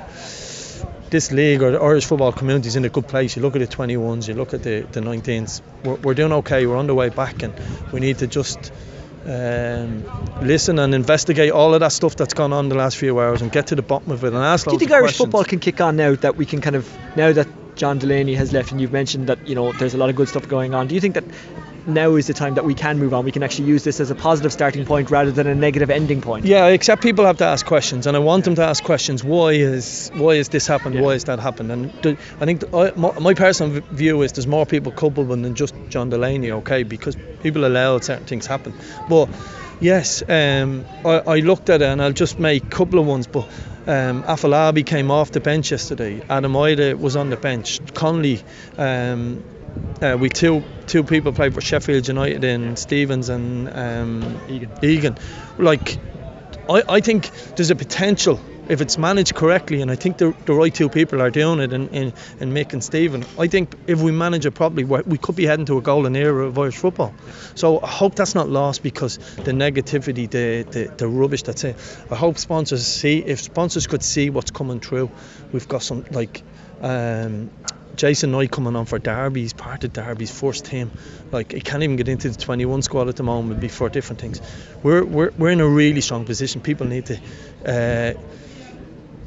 [1.10, 3.36] this league or the Irish football community is in a good place.
[3.36, 5.62] You look at the 21s, you look at the, the 19s.
[5.84, 6.68] We're, we're doing okay.
[6.68, 7.52] We're on the way back, and
[7.92, 8.72] we need to just
[9.26, 10.04] um,
[10.42, 13.52] listen and investigate all of that stuff that's gone on the last few hours and
[13.52, 14.66] get to the bottom of it and ask.
[14.66, 17.32] Do you think Irish football can kick on now that we can kind of now
[17.34, 20.16] that John Delaney has left and you've mentioned that you know there's a lot of
[20.16, 20.88] good stuff going on.
[20.88, 21.26] Do you think that
[21.94, 23.26] now is the time that we can move on.
[23.26, 26.22] We can actually use this as a positive starting point rather than a negative ending
[26.22, 26.46] point.
[26.46, 29.24] Yeah, except people have to ask questions, and I want them to ask questions.
[29.24, 30.96] Why is why is this happened?
[30.96, 31.02] Yeah.
[31.02, 31.72] Why is that happened?
[31.72, 35.76] And I think I, my, my, personal view is there's more people culpable than just
[35.90, 36.52] John Delaney.
[36.52, 38.74] Okay, because people allow certain things happen.
[39.08, 39.30] But
[39.80, 43.28] yes, um, I, I looked at it, and I'll just make a couple of ones,
[43.28, 43.48] but.
[43.88, 46.22] Um, Afolabi came off the bench yesterday.
[46.30, 47.80] Adam Idah was on the bench.
[47.96, 48.44] Connolly
[48.78, 49.44] um,
[50.02, 54.72] uh, we two two people played for Sheffield United in Stevens and um, Egan.
[54.82, 55.18] Egan.
[55.58, 55.98] Like,
[56.70, 60.54] I, I think there's a potential if it's managed correctly, and I think the, the
[60.54, 63.26] right two people are doing it in, in, in Mick and Stephen.
[63.38, 66.46] I think if we manage it properly, we could be heading to a golden era
[66.46, 67.16] of Irish football.
[67.56, 71.76] So I hope that's not lost because the negativity, the, the, the rubbish that's it.
[72.12, 75.10] I hope sponsors see, if sponsors could see what's coming through,
[75.52, 76.44] we've got some like.
[76.82, 77.50] Um,
[78.00, 80.90] Jason Knight coming on for Derby, he's part of Derby's first team.
[81.34, 84.42] Like he can't even get into the 21 squad at the moment before different things.
[84.82, 86.62] We're we're, we're in a really strong position.
[86.62, 87.20] People need to.
[87.66, 88.14] Uh,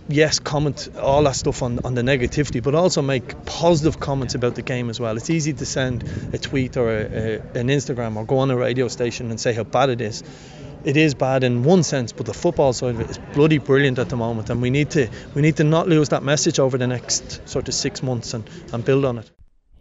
[0.09, 4.55] yes, comment all that stuff on, on the negativity, but also make positive comments about
[4.55, 5.19] the game as well.
[5.19, 8.57] It's easy to send a tweet or a, a, an Instagram or go on a
[8.57, 10.23] radio station and say how bad it is
[10.85, 13.99] it is bad in one sense, but the football side of it is bloody brilliant
[13.99, 16.79] at the moment, and we need to we need to not lose that message over
[16.79, 19.31] the next sort of six months and, and build on it.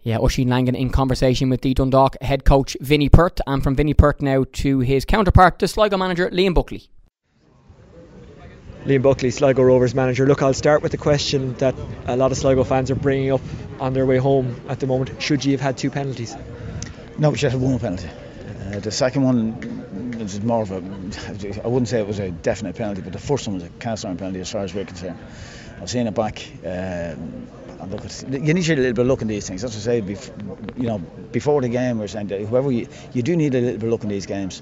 [0.04, 3.94] Yeah, Oisin Langan in conversation with the Dundalk head coach Vinny Perth, and from Vinny
[3.94, 6.90] Perth now to his counterpart, the Sligo manager Liam Buckley.
[8.86, 10.26] Liam Buckley, Sligo Rovers manager.
[10.26, 11.76] Look, I'll start with the question that
[12.08, 13.42] a lot of Sligo fans are bringing up
[13.80, 15.22] on their way home at the moment.
[15.22, 16.36] Should you have had two penalties?
[17.20, 18.10] No, we should have one penalty.
[18.66, 19.86] Uh, the second one
[20.24, 20.78] was more of a,
[21.64, 24.06] I wouldn't say it was a definite penalty, but the first one was a cast
[24.06, 25.20] iron penalty as far as we're concerned.
[25.82, 26.46] I've seen it back.
[26.64, 27.48] Um,
[27.82, 29.64] and look you need a little bit of look in these things.
[29.64, 30.02] That's what I say.
[30.02, 30.36] Before,
[30.78, 33.80] you know, before the game, we're saying that whoever you, you do need a little
[33.80, 34.62] bit of luck in these games.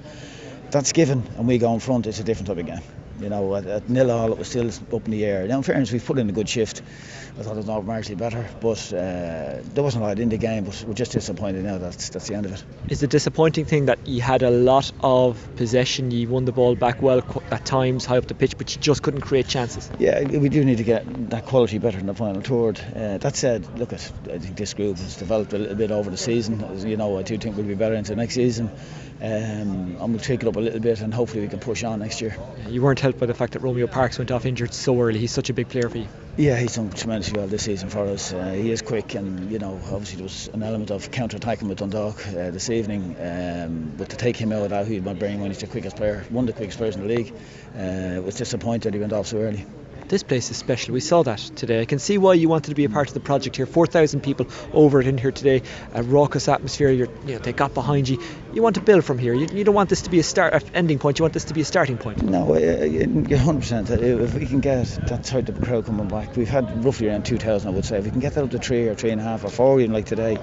[0.70, 2.06] That's given, and we go in front.
[2.06, 2.80] It's a different type of game.
[3.20, 5.46] You know, at, at nil all, it was still up in the air.
[5.46, 6.80] Now, in fairness, we've put in a good shift.
[7.40, 10.36] I thought it was not marginally better, but uh, there wasn't a lot in the
[10.36, 10.64] game.
[10.64, 11.78] But we're just disappointed now.
[11.78, 12.62] That's that's the end of it.
[12.90, 16.74] Is the disappointing thing that you had a lot of possession, you won the ball
[16.74, 19.90] back well at times, high up the pitch, but you just couldn't create chances?
[19.98, 22.78] Yeah, we do need to get that quality better in the final third.
[22.94, 26.10] Uh, that said, look at I think this group has developed a little bit over
[26.10, 26.62] the season.
[26.62, 28.70] As you know, I do think we'll be better into next season.
[29.22, 31.98] Um, and we'll take it up a little bit and hopefully we can push on
[31.98, 32.36] next year.
[32.68, 35.18] You weren't helped by the fact that Romeo Parkes went off injured so early.
[35.18, 36.08] He's such a big player for you.
[36.40, 38.32] Yeah, he's done tremendously well this season for us.
[38.32, 41.76] Uh, he is quick, and you know, obviously there was an element of counter-attacking with
[41.76, 43.14] Dundalk uh, this evening.
[43.20, 46.24] Um, but to take him out of that, he'd bring when he's the quickest player,
[46.30, 47.34] one of the quickest players in the league.
[47.76, 49.66] Uh, was disappointed he went off so early
[50.10, 50.92] this place is special.
[50.92, 51.80] We saw that today.
[51.80, 53.64] I can see why you wanted to be a part of the project here.
[53.64, 55.62] 4,000 people over it in here today.
[55.94, 56.90] A raucous atmosphere.
[56.90, 58.20] You know, they got behind you.
[58.52, 59.32] You want to build from here.
[59.32, 61.20] You, you don't want this to be a start ending point.
[61.20, 62.22] You want this to be a starting point.
[62.24, 63.90] No, uh, uh, 100%.
[63.90, 67.24] Uh, if we can get that type of crowd coming back, we've had roughly around
[67.24, 67.98] 2,000, I would say.
[67.98, 69.80] If we can get that up to three or three and a half or four,
[69.80, 70.38] even like today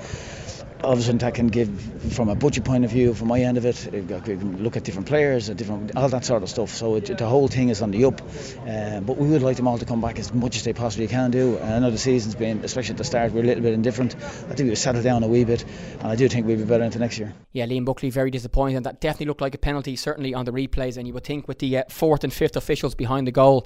[0.83, 1.69] obviously that can give
[2.13, 3.89] from a budget point of view from my end of it
[4.23, 6.69] can look at different players different all that sort of stuff.
[6.69, 8.21] So it, the whole thing is on the up.
[8.67, 11.07] Uh, but we would like them all to come back as much as they possibly
[11.07, 11.59] can do.
[11.59, 14.15] I know the season's been especially at the start we're a little bit indifferent.
[14.15, 15.65] I think we've settled down a wee bit
[15.99, 17.33] and I do think we'll be better into next year.
[17.53, 20.97] Yeah Liam Buckley very disappointing that definitely looked like a penalty certainly on the replays
[20.97, 23.65] and you would think with the uh, fourth and fifth officials behind the goal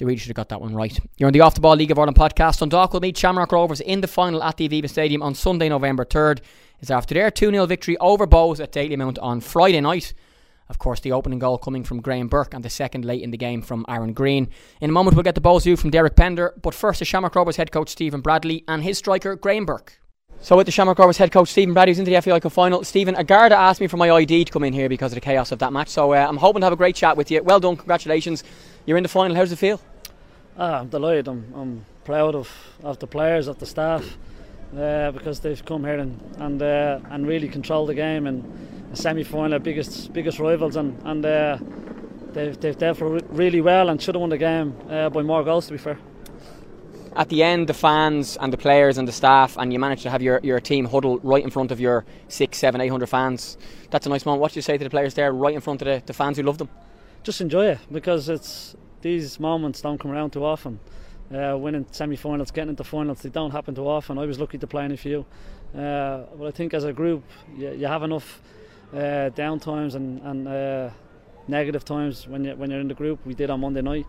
[0.00, 0.98] they really should have got that one right.
[1.18, 2.60] You're on the Off the Ball League of Ireland podcast.
[2.60, 6.06] Dundalk will meet Shamrock Rovers in the final at the Aviva Stadium on Sunday, November
[6.06, 6.40] 3rd.
[6.80, 10.14] It's after their 2 0 victory over Bohs at Dalymount on Friday night.
[10.70, 13.36] Of course, the opening goal coming from Graham Burke and the second late in the
[13.36, 14.48] game from Aaron Greene.
[14.80, 17.34] In a moment, we'll get the Bohs view from Derek Pender, but first, the Shamrock
[17.34, 20.00] Rovers head coach Stephen Bradley and his striker Graham Burke.
[20.40, 22.84] So with the Shamrock Rovers head coach Stephen Bradley, who's into the FAI Cup final.
[22.84, 25.52] Stephen, Agarda asked me for my ID to come in here because of the chaos
[25.52, 25.88] of that match.
[25.88, 27.42] So uh, I'm hoping to have a great chat with you.
[27.42, 28.42] Well done, congratulations.
[28.86, 29.36] You're in the final.
[29.36, 29.78] How does it feel?
[30.56, 31.28] Ah, I'm delighted.
[31.28, 32.50] I'm, I'm proud of,
[32.82, 34.18] of the players, of the staff,
[34.76, 38.44] uh, because they've come here and and, uh, and really controlled the game and
[38.92, 41.58] a semi-final, biggest biggest rivals, and and uh,
[42.32, 45.66] they've they've dealt really well and should have won the game uh, by more goals.
[45.66, 45.98] To be fair
[47.16, 50.10] at the end, the fans and the players and the staff, and you managed to
[50.10, 53.58] have your, your team huddle right in front of your six, seven, eight hundred fans.
[53.90, 54.40] That's a nice moment.
[54.40, 56.36] What do you say to the players there, right in front of the, the fans
[56.36, 56.68] who love them?
[57.22, 60.80] Just enjoy it because it's these moments don't come around too often.
[61.32, 64.18] Uh, winning semi-finals, getting into finals, they don't happen too often.
[64.18, 65.24] I was lucky to play in a few,
[65.74, 67.22] uh, but I think as a group,
[67.56, 68.42] you, you have enough
[68.92, 70.90] uh, down times and, and uh,
[71.46, 73.24] negative times when you when you're in the group.
[73.24, 74.06] We did on Monday night.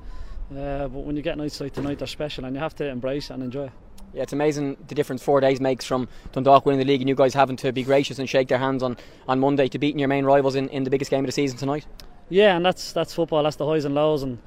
[0.51, 3.30] Uh, but when you get nights like tonight, they're special, and you have to embrace
[3.30, 3.71] and enjoy.
[4.13, 7.15] Yeah, it's amazing the difference four days makes from Dundalk winning the league and you
[7.15, 10.10] guys having to be gracious and shake their hands on, on Monday to beating your
[10.10, 11.86] main rivals in, in the biggest game of the season tonight.
[12.32, 13.44] Yeah, and that's that's football.
[13.44, 14.39] That's the highs and lows, and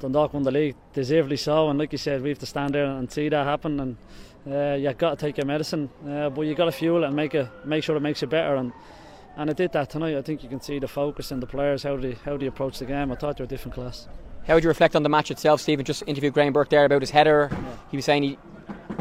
[0.00, 1.68] Dundalk won the league deservedly so.
[1.68, 3.80] And like you said, we have to stand there and see that happen.
[3.80, 3.96] And
[4.48, 7.16] uh, you got to take your medicine, uh, but you got to fuel it and
[7.16, 8.54] make it make sure it makes you better.
[8.54, 8.72] And
[9.36, 10.16] and it did that tonight.
[10.16, 12.78] I think you can see the focus in the players how they how they approach
[12.78, 13.10] the game.
[13.10, 14.06] I thought they were a different class.
[14.46, 15.84] How would you reflect on the match itself, Stephen?
[15.84, 17.48] Just interviewed Graham Burke there about his header.
[17.50, 17.58] Yeah.
[17.90, 18.38] He was saying he,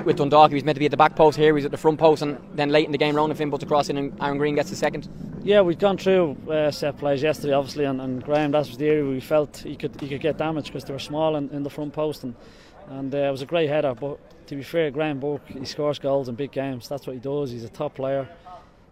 [0.06, 1.72] with Dundalk, he was meant to be at the back post here, he was at
[1.72, 4.22] the front post, and then late in the game, Ronan Finn puts across in, and
[4.22, 5.08] Aaron Greene gets the second.
[5.44, 8.88] Yeah, we've gone through uh, set plays yesterday, obviously, and, and Graham, that was the
[8.88, 11.64] area we felt he could he could get damage because they were small in, in
[11.64, 12.36] the front post, and
[12.90, 13.96] and uh, it was a great header.
[13.96, 16.88] But to be fair, Graham Burke, he scores goals in big games.
[16.88, 17.52] That's what he does.
[17.52, 18.28] He's a top player,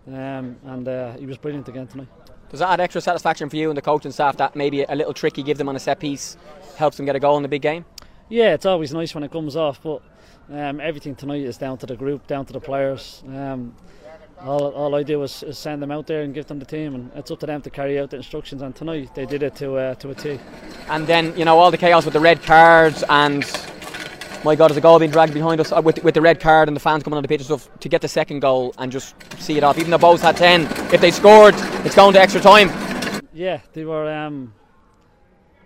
[0.08, 2.08] um, and uh, he was brilliant again tonight.
[2.50, 5.14] Does that add extra satisfaction for you and the coaching staff that maybe a little
[5.14, 6.36] trick you give them on a set piece
[6.78, 7.86] helps them get a goal in the big game?
[8.28, 10.02] Yeah, it's always nice when it comes off, but
[10.52, 13.24] um, everything tonight is down to the group, down to the players.
[13.28, 13.76] Um,
[14.42, 16.96] all, all I do is, is, send them out there and give them the team,
[16.96, 18.62] and it's up to them to carry out the instructions.
[18.62, 20.40] And tonight they did it to uh, to a T.
[20.90, 23.44] And then you know all the chaos with the red cards and
[24.46, 26.70] my God, there's a goal being dragged behind us uh, with, with the red card
[26.70, 28.90] and the fans coming on the pitch and stuff to get the second goal and
[28.90, 29.78] just see it off.
[29.78, 30.62] Even though both had 10,
[30.94, 31.54] if they scored,
[31.86, 32.70] it's going to extra time.
[33.34, 34.10] Yeah, they were.
[34.10, 34.54] Um,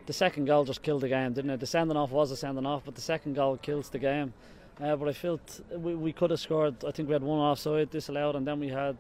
[0.06, 1.60] the second goal just killed the game, didn't it?
[1.60, 4.34] The sending off was a sending off, but the second goal kills the game.
[4.82, 6.84] Uh, but I felt we, we could have scored.
[6.86, 8.98] I think we had one offside disallowed, and then we had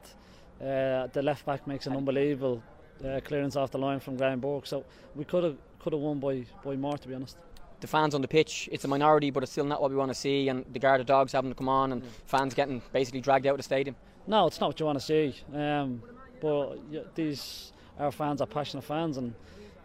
[0.61, 2.61] uh, the left back makes an unbelievable
[3.03, 4.65] uh, clearance off the line from Graham Burke.
[4.65, 7.37] So we could have could have won by by more, to be honest
[7.83, 10.09] the fans on the pitch, it's a minority, but it's still not what we want
[10.09, 10.47] to see.
[10.47, 12.07] And the Garda dogs having to come on, and mm.
[12.25, 13.97] fans getting basically dragged out of the stadium.
[14.25, 15.35] No, it's not what you want to see.
[15.53, 16.01] Um,
[16.41, 16.77] but
[17.13, 19.33] these our fans are passionate fans, and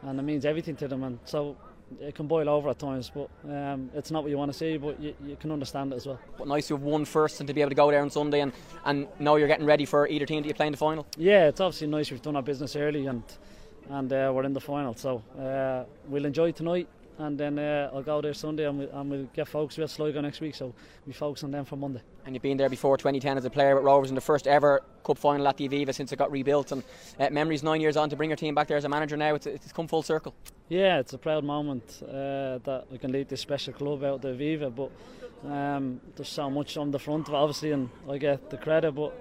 [0.03, 1.03] and it means everything to them.
[1.03, 1.57] And so
[2.01, 4.77] it can boil over at times, but um, it's not what you want to see.
[4.77, 6.19] But you, you, can understand it as well.
[6.37, 8.41] But nice to have won first and to be able to go there on Sunday
[8.41, 8.53] and
[8.85, 11.07] and know you're getting ready for either team that you play in the final.
[11.17, 13.23] Yeah, it's obviously nice we've done our business early and
[13.91, 14.95] and uh, we're in the final.
[14.95, 16.89] So uh, we'll enjoy tonight
[17.19, 19.77] and then uh, I'll go there Sunday and, we, and we'll get folks.
[19.77, 20.73] We have Sligo next week, so
[21.07, 22.01] we focus on them for Monday.
[22.25, 24.83] And you've been there before 2010 as a player with Rovers in the first ever
[25.05, 26.71] cup final at the Aviva since it got rebuilt.
[26.71, 26.85] And
[27.19, 29.35] uh, memories nine years on to bring your team back there as a manager now.
[29.35, 30.35] It's, it's come full circle.
[30.69, 34.29] Yeah, it's a proud moment uh, that we can lead this special club out the
[34.29, 34.73] Aviva.
[34.75, 34.93] But
[35.51, 38.93] um, there's so much on the front of it, obviously, and I get the credit.
[38.93, 39.13] But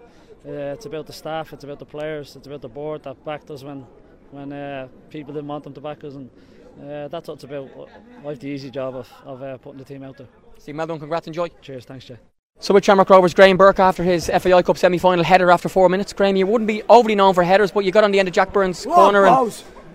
[0.45, 3.49] uh, it's about the staff, it's about the players, it's about the board that backed
[3.49, 3.87] us when
[4.31, 6.13] when uh, people didn't want them to back us.
[6.15, 6.29] And
[6.81, 7.69] uh, that's what it's about.
[8.25, 10.27] I have the easy job of, of uh, putting the team out there.
[10.57, 11.49] See, well done, congrats, enjoy.
[11.61, 12.17] Cheers, thanks, Jay.
[12.59, 16.11] So with Shamrock Rovers, Graham Burke after his FAI Cup semi-final header after four minutes.
[16.13, 18.33] Graham, you wouldn't be overly known for headers, but you got on the end of
[18.33, 19.53] Jack Byrne's Whoa, corner and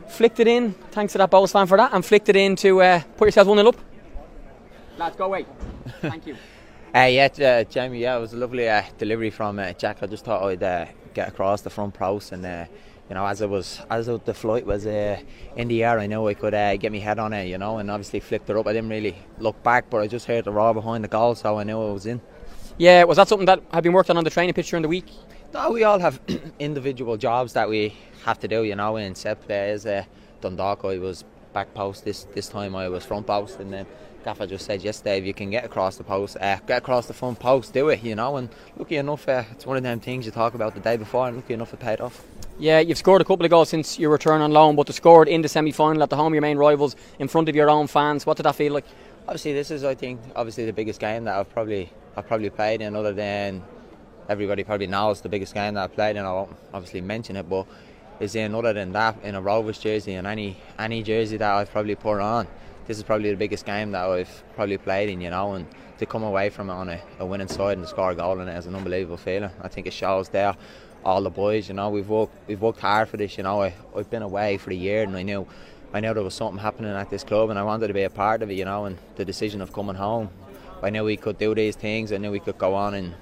[0.08, 0.72] flicked it in.
[0.92, 3.48] Thanks to that Bohs fan for that, and flicked it in to uh, put yourself
[3.48, 3.76] one 0 up.
[4.96, 5.46] Lads, go away.
[6.00, 6.36] Thank you.
[6.94, 8.00] Uh, yeah, uh, Jamie.
[8.00, 10.02] Yeah, it was a lovely uh, delivery from uh, Jack.
[10.02, 12.66] I just thought I'd uh, get across the front post and uh,
[13.12, 15.20] you know, as it was, as the flight was uh,
[15.54, 17.76] in the air, I know I could uh, get my head on it, you know,
[17.76, 18.66] and obviously flicked it up.
[18.66, 21.58] I didn't really look back, but I just heard the roar behind the goal, so
[21.58, 22.22] I knew I was in.
[22.78, 24.88] Yeah, was that something that had been worked on on the training pitch during the
[24.88, 25.04] week?
[25.52, 26.22] No, we all have
[26.58, 27.94] individual jobs that we
[28.24, 28.96] have to do, you know.
[28.96, 30.06] In Sep, there is a
[30.40, 31.22] Dundalk, I was
[31.52, 32.06] back post.
[32.06, 33.84] This this time I was front post, and then
[34.24, 37.12] Gaffer just said yesterday, if you can get across the post, uh, get across the
[37.12, 38.38] front post, do it, you know.
[38.38, 38.48] And
[38.78, 41.36] lucky enough, uh, it's one of them things you talk about the day before, and
[41.36, 42.24] lucky enough it paid off.
[42.58, 45.26] Yeah, you've scored a couple of goals since your return on loan, but to score
[45.26, 47.86] in the semi-final at the home of your main rivals in front of your own
[47.86, 48.84] fans, what did that feel like?
[49.26, 52.82] Obviously, this is, I think, obviously the biggest game that I've probably I've probably played
[52.82, 53.62] in, other than
[54.28, 57.48] everybody probably knows the biggest game that I've played, and I won't obviously mention it,
[57.48, 57.66] but
[58.20, 61.70] is in other than that in a Rovers jersey and any any jersey that I've
[61.70, 62.46] probably put on.
[62.86, 65.66] this is probably the biggest game that I've probably played in, you know, and
[65.98, 68.48] to come away from it on a, a winning side and score a goal in
[68.48, 69.50] it is an unbelievable feeling.
[69.62, 70.54] I think it shows there
[71.04, 73.62] all the boys, you know, we've worked we've worked hard for this, you know.
[73.62, 75.46] I, I've been away for a year and I knew
[75.92, 78.10] I knew there was something happening at this club and I wanted to be a
[78.10, 80.30] part of it, you know, and the decision of coming home.
[80.82, 83.14] I knew we could do these things, I knew we could go on and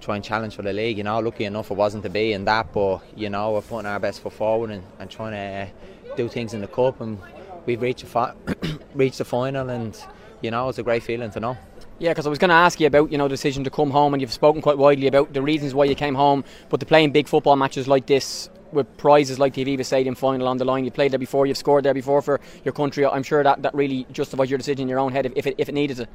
[0.00, 1.18] try and challenge for the league, you know.
[1.20, 4.20] Lucky enough it wasn't to be in that but, you know, we're putting our best
[4.20, 7.18] foot forward and, and trying to uh, do things in the cup and
[7.66, 8.34] we've reached, fi-
[8.94, 9.96] reached the final and,
[10.40, 11.56] you know, it's a great feeling to know.
[12.00, 14.14] Yeah, because I was going to ask you about you know decision to come home,
[14.14, 16.44] and you've spoken quite widely about the reasons why you came home.
[16.70, 20.48] But to playing big football matches like this with prizes like the Aviva Stadium final
[20.48, 23.04] on the line, you played there before, you've scored there before for your country.
[23.04, 25.68] I'm sure that, that really justifies your decision in your own head if it, if
[25.68, 26.08] it needed it.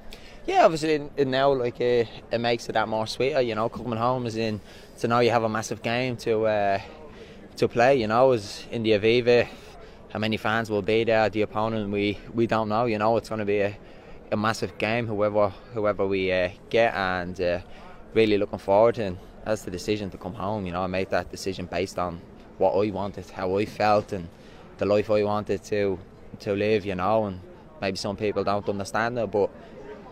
[0.47, 3.41] Yeah, obviously it, it now like uh, it makes it that more sweeter.
[3.41, 4.61] You know, coming home is in
[4.99, 6.81] to know you have a massive game to uh,
[7.57, 8.01] to play.
[8.01, 9.47] You know, as in the Aviva,
[10.09, 11.29] how many fans will be there?
[11.29, 12.85] The opponent we we don't know.
[12.85, 13.77] You know, it's going to be a
[14.31, 17.59] a massive game, whoever whoever we uh, get, and uh,
[18.13, 18.97] really looking forward.
[18.97, 20.65] And that's the decision to come home.
[20.65, 22.21] You know, I made that decision based on
[22.57, 24.27] what I wanted, how I felt, and
[24.77, 25.99] the life I wanted to
[26.39, 26.85] to live.
[26.85, 27.39] You know, and
[27.81, 29.49] maybe some people don't understand it, but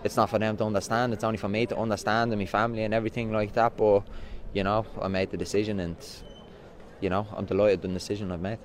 [0.04, 1.13] it's not for them to understand.
[1.13, 3.78] It's only for me to understand and my family and everything like that.
[3.78, 4.04] But
[4.54, 5.97] you know, I made the decision, and
[7.02, 8.60] you know, I'm delighted with the decision I've made.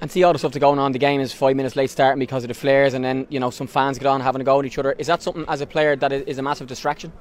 [0.00, 0.92] And see all the stuff that's going on.
[0.92, 3.50] The game is five minutes late starting because of the flares, and then you know
[3.50, 4.92] some fans get on having a go at each other.
[4.92, 7.12] Is that something as a player that is a massive distraction?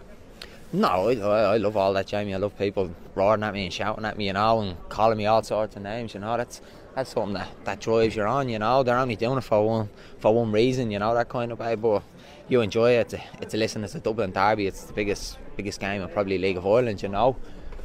[0.71, 2.33] No, I, I love all that, Jamie.
[2.33, 5.25] I love people roaring at me and shouting at me, you know, and calling me
[5.25, 6.13] all sorts of names.
[6.13, 6.61] You know, that's
[6.95, 8.49] that's something that, that drives you on.
[8.49, 9.89] You know, they're only doing it for one
[10.19, 10.91] for one reason.
[10.91, 11.75] You know, that kind of way.
[11.75, 12.03] But
[12.47, 12.99] you enjoy it.
[12.99, 13.83] It's a, it's a listen.
[13.83, 14.67] It's a Dublin derby.
[14.67, 17.01] It's the biggest biggest game of probably League of Ireland.
[17.01, 17.35] You know,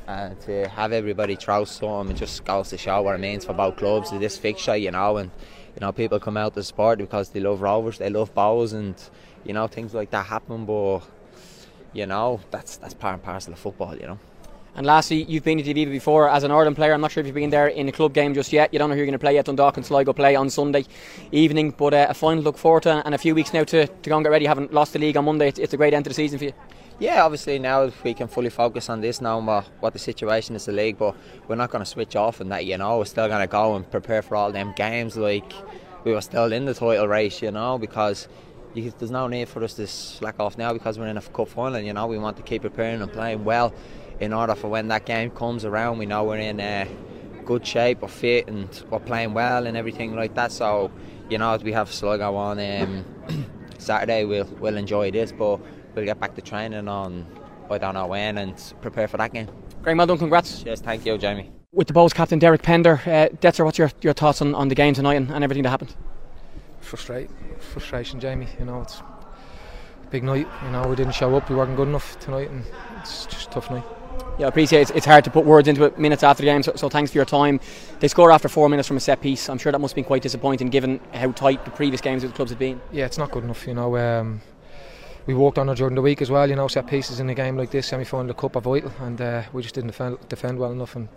[0.07, 3.53] and to have everybody throw some it just goes to show what it means for
[3.55, 5.31] both clubs to this fixture, you know, and
[5.75, 8.95] you know people come out to support because they love Rovers, they love Bohs, and
[9.45, 10.65] you know things like that happen.
[10.65, 11.01] But
[11.93, 14.19] you know that's that's part and parcel of football, you know.
[14.77, 16.93] And lastly, you've been to Aviva before as an Ireland player.
[16.93, 18.73] I'm not sure if you've been there in a club game just yet.
[18.73, 20.85] You don't know who you're going to play at Dundalk and Sligo play on Sunday
[21.31, 21.71] evening.
[21.71, 24.17] But uh, a final look forward to and a few weeks now to, to go
[24.17, 24.47] and get ready.
[24.47, 26.47] Having lost the league on Monday, it's, it's a great end to the season for
[26.47, 26.53] you.
[27.01, 30.67] Yeah, obviously now we can fully focus on this now what, what the situation is
[30.67, 31.17] the league, but
[31.49, 32.99] we're not going to switch off and that, you know.
[32.99, 35.53] We're still going to go and prepare for all them games like
[36.05, 38.29] we were still in the title race, you know, because
[38.75, 41.49] you, there's no need for us to slack off now because we're in a cup
[41.49, 42.07] final, you know.
[42.07, 43.75] We want to keep preparing and playing well
[44.21, 46.87] in order for when that game comes around, we know we're in uh,
[47.45, 50.53] good shape, we're fit, and we're playing well and everything like that.
[50.53, 50.91] So,
[51.29, 53.05] you know, as we have Sligo on um,
[53.79, 55.61] Saturday, we'll, we'll enjoy this, but
[55.95, 57.27] we'll get back to training on
[57.71, 59.49] I don't know when and prepare for that game.
[59.83, 60.63] Great, well done, congrats.
[60.65, 61.51] Yes, thank you, Jamie.
[61.73, 64.75] With the Bohs captain Derek Pender, uh, Detzer, what's your, your thoughts on, on the
[64.75, 65.95] game tonight and, and everything that happened?
[66.81, 68.49] Frustrate, frustration, Jamie.
[68.59, 70.47] You know, it's a big night.
[70.65, 72.65] You know, we didn't show up, we weren't good enough tonight, and
[73.01, 73.85] it's just a tough night.
[74.39, 74.97] Yeah, I appreciate it.
[74.97, 77.19] It's hard to put words into it minutes after the game, so, so, thanks for
[77.19, 77.61] your time.
[78.01, 79.49] They score after four minutes from a set piece.
[79.49, 82.33] I'm sure that must have been quite disappointing given how tight the previous games with
[82.33, 82.81] the clubs had been.
[82.93, 83.97] Yeah, it's not good enough, you know.
[83.97, 84.41] Um,
[85.27, 87.35] we worked on it during the week as well, you know, set pieces in a
[87.35, 90.19] game like this, semi final, the Cup are vital, and uh, we just didn't defend,
[90.29, 91.09] defend well enough, and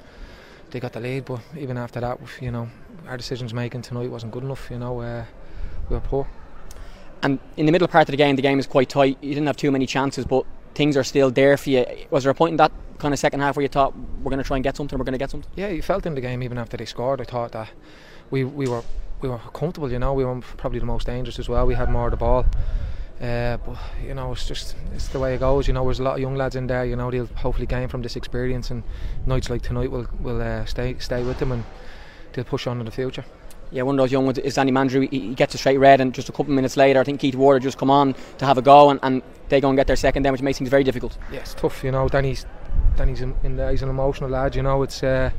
[0.71, 1.25] they got the lead.
[1.25, 2.69] But even after that, you know,
[3.07, 5.25] our decisions making tonight wasn't good enough, you know, uh,
[5.89, 6.27] we were poor.
[7.23, 9.17] And in the middle part of the game, the game is quite tight.
[9.21, 11.85] You didn't have too many chances, but things are still there for you.
[12.11, 14.37] Was there a point in that kind of second half where you thought we're going
[14.37, 15.51] to try and get something, we're going to get something?
[15.55, 17.19] Yeah, you felt in the game even after they scored.
[17.19, 17.69] I thought that
[18.29, 18.83] we we were
[19.21, 19.91] we were comfortable.
[19.91, 21.65] You know, we were probably the most dangerous as well.
[21.65, 22.45] We had more of the ball.
[23.21, 25.67] Uh, but you know, it's just it's the way it goes.
[25.67, 26.85] You know, there's a lot of young lads in there.
[26.85, 28.83] You know, they'll hopefully gain from this experience, and
[29.25, 31.63] nights like tonight will will uh, stay stay with them, and
[32.33, 33.25] they'll push on in the future.
[33.71, 35.09] Yeah, one of those young ones is Danny Mandroiu.
[35.11, 37.19] He, he, gets a straight red, and just a couple of minutes later, I think
[37.19, 39.87] Keith Ward just come on to have a go, and, and they go and get
[39.87, 41.17] their second then, which makes things very difficult.
[41.31, 41.83] Yeah, it's tough.
[41.83, 42.45] You know, Danny's
[42.95, 43.71] Danny's in, in there.
[43.71, 44.55] He's an emotional lad.
[44.55, 45.31] You know, it's uh,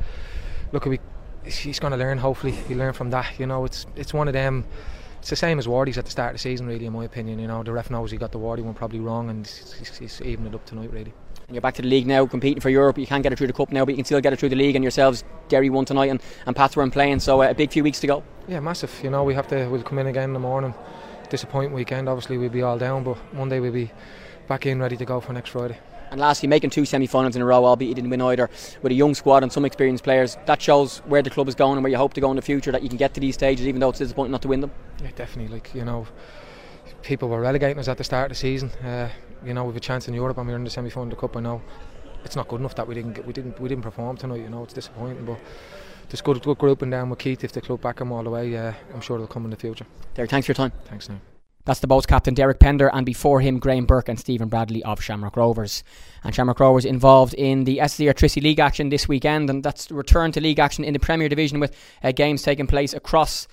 [0.73, 0.99] look, we,
[1.45, 2.17] he's going to learn.
[2.17, 3.39] Hopefully, he learn from that.
[3.39, 4.65] You know, it's it's one of them.
[5.19, 7.39] It's the same as Wardy's at the start of the season, really, in my opinion.
[7.39, 10.21] You know, the ref knows he got the Wardy one probably wrong, and he's, he's
[10.21, 11.13] evened it up tonight, really.
[11.47, 12.97] And you're back to the league now, competing for Europe.
[12.97, 14.49] You can't get it through the cup now, but you can still get it through
[14.49, 14.75] the league.
[14.75, 17.83] And yourselves, Derry won tonight, and, and Pats weren't playing, so uh, a big few
[17.83, 18.23] weeks to go.
[18.47, 18.97] Yeah, massive.
[19.03, 19.67] You know, we have to.
[19.67, 20.73] We'll come in again in the morning.
[21.29, 22.07] Disappointing weekend.
[22.07, 23.91] Obviously, we'll be all down, but Monday we'll be
[24.47, 25.77] back in, ready to go for next Friday.
[26.11, 28.49] And lastly, making two semi-finals in a row, albeit you didn't win either,
[28.81, 31.73] with a young squad and some experienced players, that shows where the club is going
[31.73, 32.71] and where you hope to go in the future.
[32.71, 34.71] That you can get to these stages, even though it's disappointing not to win them.
[35.03, 35.53] Yeah, definitely.
[35.53, 36.07] Like you know,
[37.03, 38.69] people were relegating us at the start of the season.
[38.83, 39.09] Uh,
[39.45, 41.37] you know, we've a chance in Europe and we're in the semi-final of the cup.
[41.37, 41.61] I know
[42.25, 44.41] it's not good enough that we didn't get, we didn't we didn't perform tonight.
[44.41, 45.37] You know, it's disappointing, but.
[46.09, 48.57] There's good, good grouping down with Keith if the club back him all the way.
[48.57, 49.85] Uh, I'm sure they'll come in the future.
[50.15, 50.71] Derek, thanks for your time.
[50.85, 51.21] Thanks, now.
[51.69, 54.99] That's the Bohs captain Derek Pender, and before him, Graham Burke and Stephen Bradley of
[55.03, 55.83] Shamrock Rovers.
[56.23, 59.93] And Shamrock Rovers involved in the SSE Airtricity League action this weekend, and that's the
[59.93, 63.47] return to league action in the Premier Division with uh, games taking place across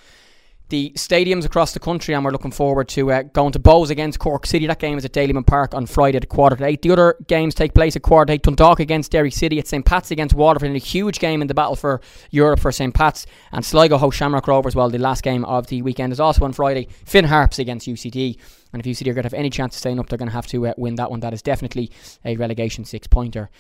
[0.69, 4.19] the stadiums across the country, and we're looking forward to uh, going to Bohs against
[4.19, 4.67] Cork City.
[4.67, 6.83] That game is at Dalymount Park on Friday at quarter to eight.
[6.83, 8.43] The other games take place at quarter to eight.
[8.43, 11.55] Dundalk against Derry City, at St Pat's against Waterford, in a huge game in the
[11.55, 12.01] battle for
[12.31, 14.75] Europe for St Pat's, and Sligo host Shamrock Rovers.
[14.75, 16.89] Well, the last game of the weekend is also on Friday.
[17.05, 18.39] Finn Harps against UCD,
[18.73, 20.35] and if UCD are going to have any chance of staying up, they're going to
[20.35, 21.21] have to uh, win that one.
[21.21, 21.93] That is definitely
[22.25, 23.51] a relegation six pointer.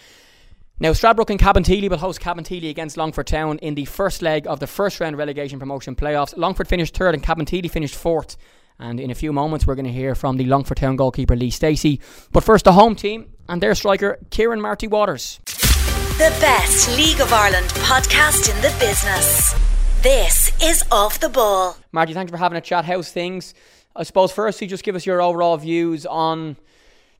[0.78, 4.60] Now, Stradbrook and Cabinteely will host Cabinteely against Longford Town in the first leg of
[4.60, 6.36] the first round relegation promotion playoffs.
[6.36, 8.36] Longford finished third and Cabinteely finished fourth.
[8.78, 11.50] And in a few moments, we're going to hear from the Longford Town goalkeeper Lee
[11.50, 11.98] Steacy.
[12.30, 15.40] But first, the home team and their striker, Kieran Marty Waters.
[15.46, 19.54] The best League of Ireland podcast in the business.
[20.02, 21.74] This is Off the Ball.
[21.90, 22.84] Marty, thanks for having a chat.
[22.84, 23.54] How's things?
[23.94, 26.58] I suppose, firstly, just give us your overall views on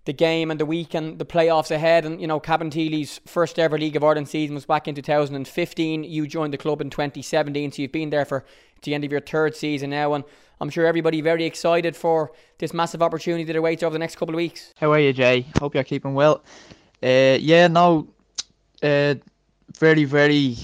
[0.07, 2.05] the game and the week and the playoffs ahead.
[2.07, 6.05] And, you know, Cabinteely's first ever League of Ireland season was back in 2015.
[6.05, 8.45] You joined the club in 2017, so you've been there for
[8.83, 10.15] the end of your third season now.
[10.15, 10.25] And
[10.61, 14.35] I'm sure everybody very excited for this massive opportunity that awaits over the next couple
[14.35, 14.73] of weeks.
[14.77, 15.45] How are you, Jay?
[15.59, 16.43] Hope you're keeping well.
[17.03, 18.09] Uh, yeah, no,
[18.83, 19.17] uh,
[19.79, 20.57] very, very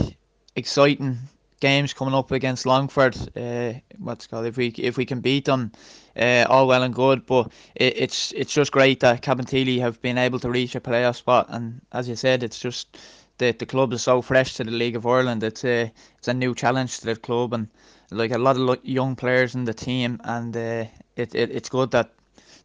[0.55, 1.19] exciting
[1.61, 3.17] games coming up against Longford.
[3.37, 5.73] Uh, what's called if we if we can beat them,
[6.17, 7.27] uh, all well and good.
[7.27, 11.17] But it, it's it's just great that Cabinteely have been able to reach a playoff
[11.17, 11.47] spot.
[11.49, 12.99] And as you said, it's just
[13.39, 15.43] the the club is so fresh to the League of Ireland.
[15.43, 17.69] It's a it's a new challenge to the club and
[18.11, 20.21] like a lot of young players in the team.
[20.25, 20.85] And uh,
[21.17, 22.11] it, it it's good that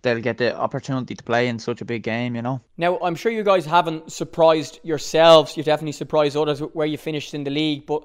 [0.02, 2.62] they'll get the opportunity to play in such a big game, you know.
[2.78, 5.58] Now, I'm sure you guys haven't surprised yourselves.
[5.58, 8.04] You've definitely surprised others where you finished in the league, but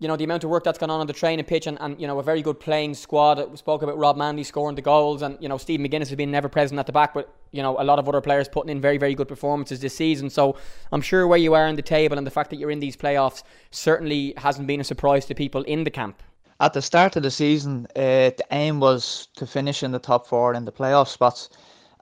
[0.00, 2.00] you know, the amount of work that's gone on on the training pitch and, and
[2.00, 3.38] you know, a very good playing squad.
[3.50, 6.30] We spoke about Rob Manley scoring the goals and, you know, Steve McGuinness has been
[6.30, 8.80] never present at the back, but, you know, a lot of other players putting in
[8.80, 10.30] very, very good performances this season.
[10.30, 10.56] So
[10.90, 12.96] I'm sure where you are in the table and the fact that you're in these
[12.96, 16.22] playoffs certainly hasn't been a surprise to people in the camp.
[16.60, 20.26] At the start of the season, uh, the aim was to finish in the top
[20.26, 21.50] four in the playoff spots.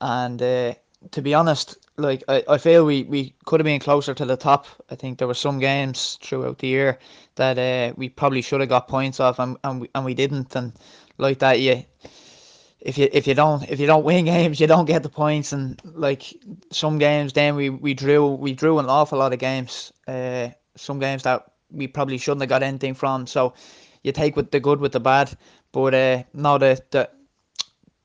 [0.01, 0.75] And uh,
[1.11, 4.37] to be honest, like I, I feel we, we could have been closer to the
[4.37, 4.67] top.
[4.91, 6.99] I think there were some games throughout the year
[7.37, 10.55] that uh, we probably should have got points off and, and we and we didn't.
[10.57, 10.73] And
[11.19, 11.83] like that yeah
[12.81, 15.53] if you if you don't if you don't win games you don't get the points.
[15.53, 16.35] And like
[16.73, 20.99] some games then we, we drew we drew an awful lot of games uh some
[20.99, 23.27] games that we probably shouldn't have got anything from.
[23.27, 23.55] So
[24.03, 25.37] you take with the good with the bad.
[25.73, 27.11] But uh no the the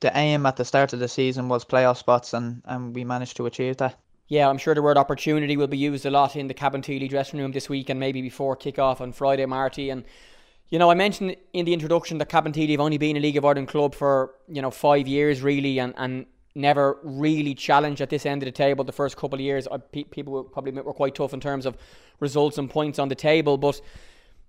[0.04, 3.36] the aim at the start of the season was playoff spots and and we managed
[3.38, 3.98] to achieve that
[4.28, 7.40] yeah, I'm sure the word opportunity will be used a lot in the Cabinteely dressing
[7.40, 9.90] room this week and maybe before kick-off on Friday, Marty.
[9.90, 10.06] And,
[10.70, 13.46] you know, I mentioned in the introduction that Cabinteely have only been a League of
[13.46, 16.26] Ireland club for, you know, five years really and, and
[16.56, 19.68] never really challenged at this end of the table the first couple of years.
[19.92, 21.78] People probably were quite tough in terms of
[22.20, 23.82] results and points on the table, but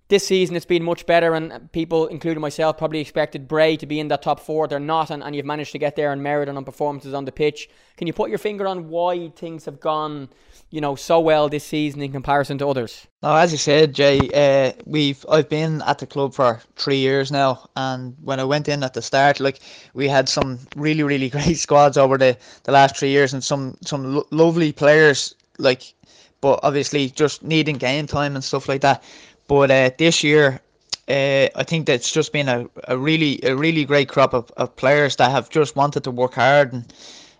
[0.08, 4.00] this season it's been much better, and people, including myself, probably expected Bray to be
[4.00, 4.68] in that top four.
[4.68, 7.32] They're not, and, and you've managed to get there and merit on performances on the
[7.32, 7.70] pitch.
[7.96, 10.28] Can you put your finger on why things have gone,
[10.68, 13.06] you know, so well this season in comparison to others?
[13.22, 17.32] No, as you said, Jay, uh, we've I've been at the club for three years
[17.32, 19.60] now, and when I went in at the start, like
[19.94, 23.78] we had some really, really great squads over the, the last three years, and some
[23.80, 25.94] some lo- lovely players, like,
[26.42, 29.02] but obviously just needing game time and stuff like that
[29.46, 30.60] but uh, this year,
[31.08, 34.74] uh, I think that's just been a, a really a really great crop of, of
[34.76, 36.92] players that have just wanted to work hard and,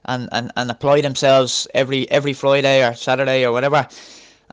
[0.05, 3.89] and, and, and apply themselves every every Friday or Saturday or whatever.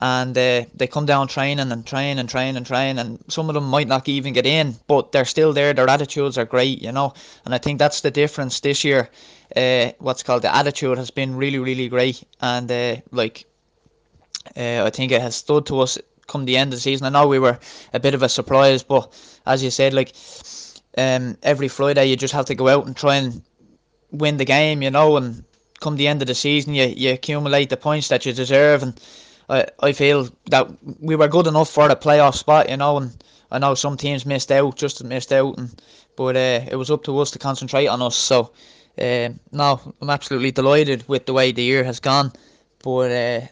[0.03, 3.53] And uh, they come down training and train and train and train, and some of
[3.53, 5.73] them might not even get in, but they're still there.
[5.73, 7.13] Their attitudes are great, you know.
[7.45, 9.09] And I think that's the difference this year.
[9.55, 13.45] Uh, what's called the attitude has been really, really great, and uh, like
[14.57, 15.99] uh, I think it has stood to us
[16.31, 17.05] come the end of the season.
[17.05, 17.59] I know we were
[17.93, 19.11] a bit of a surprise, but
[19.45, 20.13] as you said, like
[20.97, 23.41] um, every Friday you just have to go out and try and
[24.11, 25.43] win the game, you know, and
[25.79, 28.99] come the end of the season you, you accumulate the points that you deserve and
[29.51, 30.69] I, I feel that
[31.01, 34.25] we were good enough for the playoff spot, you know, and I know some teams
[34.25, 35.81] missed out, just missed out, and
[36.15, 38.15] but uh, it was up to us to concentrate on us.
[38.15, 38.53] So,
[38.97, 42.31] uh, no, I'm absolutely delighted with the way the year has gone,
[42.81, 43.47] but uh,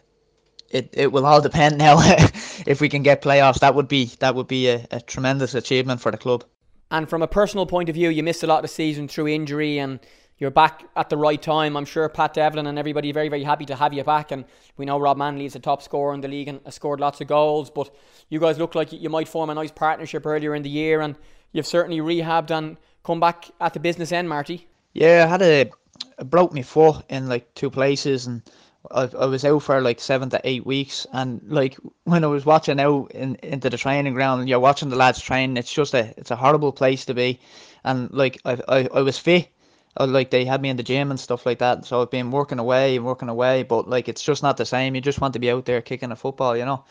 [0.70, 1.96] it, it will all depend now
[2.66, 3.60] if we can get playoffs.
[3.60, 6.44] That would be that would be a, a, tremendous achievement for the club.
[6.90, 9.28] And from a personal point of view, you missed a lot of the season through
[9.28, 10.00] injury, and
[10.38, 11.76] you're back at the right time.
[11.76, 14.30] I'm sure Pat Devlin and everybody very very happy to have you back.
[14.30, 14.44] And
[14.76, 17.20] we know Rob Manley is a top scorer in the league and has scored lots
[17.20, 17.70] of goals.
[17.70, 17.94] But
[18.28, 21.16] you guys look like you might form a nice partnership earlier in the year, and
[21.52, 24.68] you've certainly rehabbed and come back at the business end, Marty.
[24.92, 25.70] Yeah, I had a
[26.18, 28.42] I broke my foot in like two places and
[28.90, 32.46] I, I was out for like seven to eight weeks and like when I was
[32.46, 36.14] watching out in into the training ground you're watching the lads train it's just a
[36.16, 37.40] it's a horrible place to be.
[37.84, 39.48] And like I I, I was fit.
[39.96, 42.30] I, like they had me in the gym and stuff like that so I've been
[42.30, 44.94] working away and working away but like it's just not the same.
[44.94, 46.84] You just want to be out there kicking a football you know?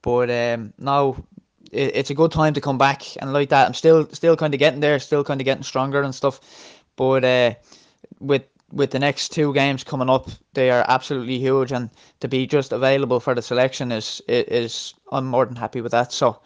[0.00, 1.16] But um now
[1.70, 3.66] it, it's a good time to come back and like that.
[3.66, 6.40] I'm still still kind of getting there still kind of getting stronger and stuff.
[6.96, 7.54] But uh
[8.20, 11.90] with with the next two games coming up, they are absolutely huge, and
[12.20, 16.12] to be just available for the selection is is I'm more than happy with that.
[16.12, 16.40] So.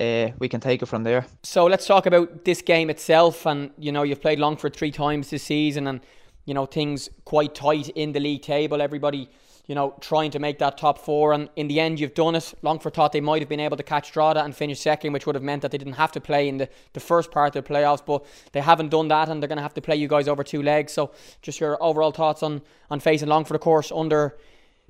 [0.00, 1.26] Uh, we can take it from there.
[1.42, 3.44] So let's talk about this game itself.
[3.46, 6.00] And you know, you've played Longford three times this season, and
[6.44, 8.80] you know things quite tight in the league table.
[8.80, 9.28] Everybody
[9.68, 11.34] you know, trying to make that top four.
[11.34, 12.54] And in the end, you've done it.
[12.62, 15.34] Longford thought they might have been able to catch Drogheda and finish second, which would
[15.34, 17.70] have meant that they didn't have to play in the, the first part of the
[17.70, 18.04] playoffs.
[18.04, 20.42] But they haven't done that, and they're going to have to play you guys over
[20.42, 20.92] two legs.
[20.92, 21.12] So,
[21.42, 24.38] just your overall thoughts on, on facing Longford, of course, under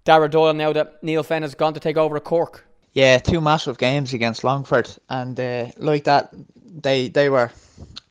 [0.05, 2.65] Daire Doyle now that Neale Fenn has gone to take over at Cork.
[2.93, 6.33] Yeah, two massive games against Longford, and uh, like that,
[6.65, 7.51] they they were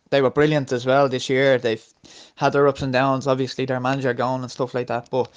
[0.10, 1.58] they were brilliant as well this year.
[1.58, 1.84] They've
[2.36, 3.26] had their ups and downs.
[3.26, 5.30] Obviously, their manager gone and stuff like that, but.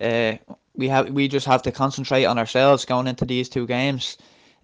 [0.00, 0.38] Uh,
[0.74, 4.16] we have we just have to concentrate on ourselves going into these two games.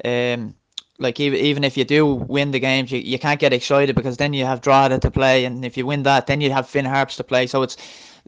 [0.05, 0.55] Um,
[0.99, 4.17] like even even if you do win the games, you, you can't get excited because
[4.17, 6.85] then you have Drogheda to play, and if you win that, then you have Finn
[6.85, 7.47] Harps to play.
[7.47, 7.77] So it's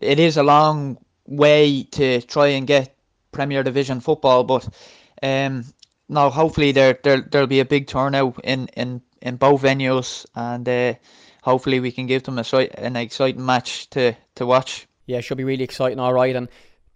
[0.01, 2.95] it is a long way to try and get
[3.33, 4.69] Premier Division football, but
[5.23, 5.65] um,
[6.09, 10.69] now hopefully there there there'll be a big turnout in in in both venues, and
[10.69, 10.95] uh,
[11.43, 12.45] hopefully we can give them a
[12.79, 14.87] an exciting match to to watch.
[15.07, 15.99] Yeah, it should be really exciting.
[15.99, 16.49] All right, and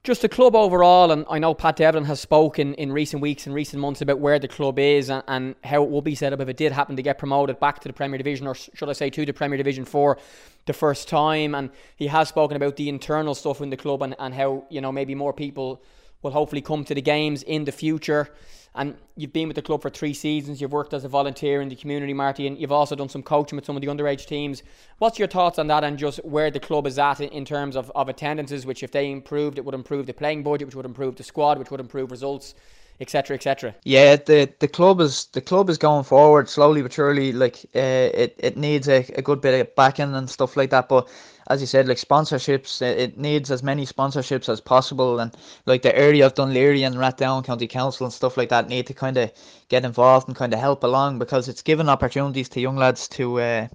[0.05, 3.55] just the club overall, and I know Pat Devlin has spoken in recent weeks and
[3.55, 6.40] recent months about where the club is and, and, how it will be set up
[6.40, 8.94] if it did happen to get promoted back to the Premier Division, or should I
[8.94, 10.18] say to the Premier Division for
[10.66, 11.55] the first time.
[11.55, 14.80] And he has spoken about the internal stuff in the club and, and how, you
[14.80, 15.80] know, maybe more people
[16.22, 18.28] will hopefully come to the games in the future.
[18.75, 20.61] And you've been with the club for three seasons.
[20.61, 23.57] You've worked as a volunteer in the community, Marty, and you've also done some coaching
[23.57, 24.62] with some of the underage teams.
[24.99, 27.93] What's your thoughts on that and just where the club is at in terms of,
[27.95, 31.16] of attendances, which if they improved, it would improve the playing budget, which would improve
[31.16, 32.55] the squad, which would improve results,
[33.03, 33.74] etc., etc.
[33.84, 37.32] Yeah, the the club is the club is going forward slowly but surely.
[37.32, 40.88] Like uh, it it needs a, a good bit of backing and stuff like that,
[40.88, 41.09] but
[41.48, 45.18] as you said, like sponsorships, it needs as many sponsorships as possible.
[45.18, 45.36] And
[45.66, 48.94] like the area of Dunleary and Rathdown County Council and stuff like that need to
[48.94, 49.32] kind of
[49.68, 53.40] get involved and kind of help along because it's given opportunities to young lads to
[53.40, 53.68] uh,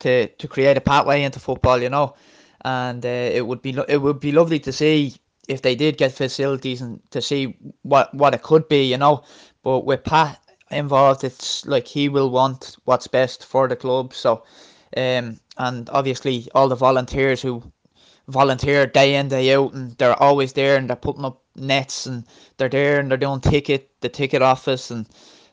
[0.00, 2.14] to to create a pathway into football, you know.
[2.64, 5.14] And uh, it would be lo- it would be lovely to see
[5.48, 9.24] if they did get facilities and to see what what it could be, you know.
[9.62, 10.40] But with Pat
[10.70, 14.14] involved, it's like he will want what's best for the club.
[14.14, 14.44] So
[14.96, 17.62] um, and obviously all the volunteers who
[18.28, 22.24] volunteer day in day out and they're always there and they're putting up nets and
[22.56, 25.08] they're there and they're doing ticket the ticket office and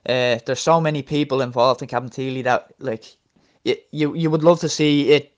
[0.08, 3.16] uh, there's so many people involved in Cabinteely that like
[3.64, 5.36] it, you you would love to see it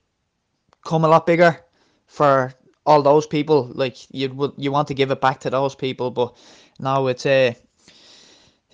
[0.84, 1.60] come a lot bigger
[2.08, 2.54] for
[2.88, 6.36] all those people like you you want to give it back to those people but
[6.80, 7.54] now it's a uh,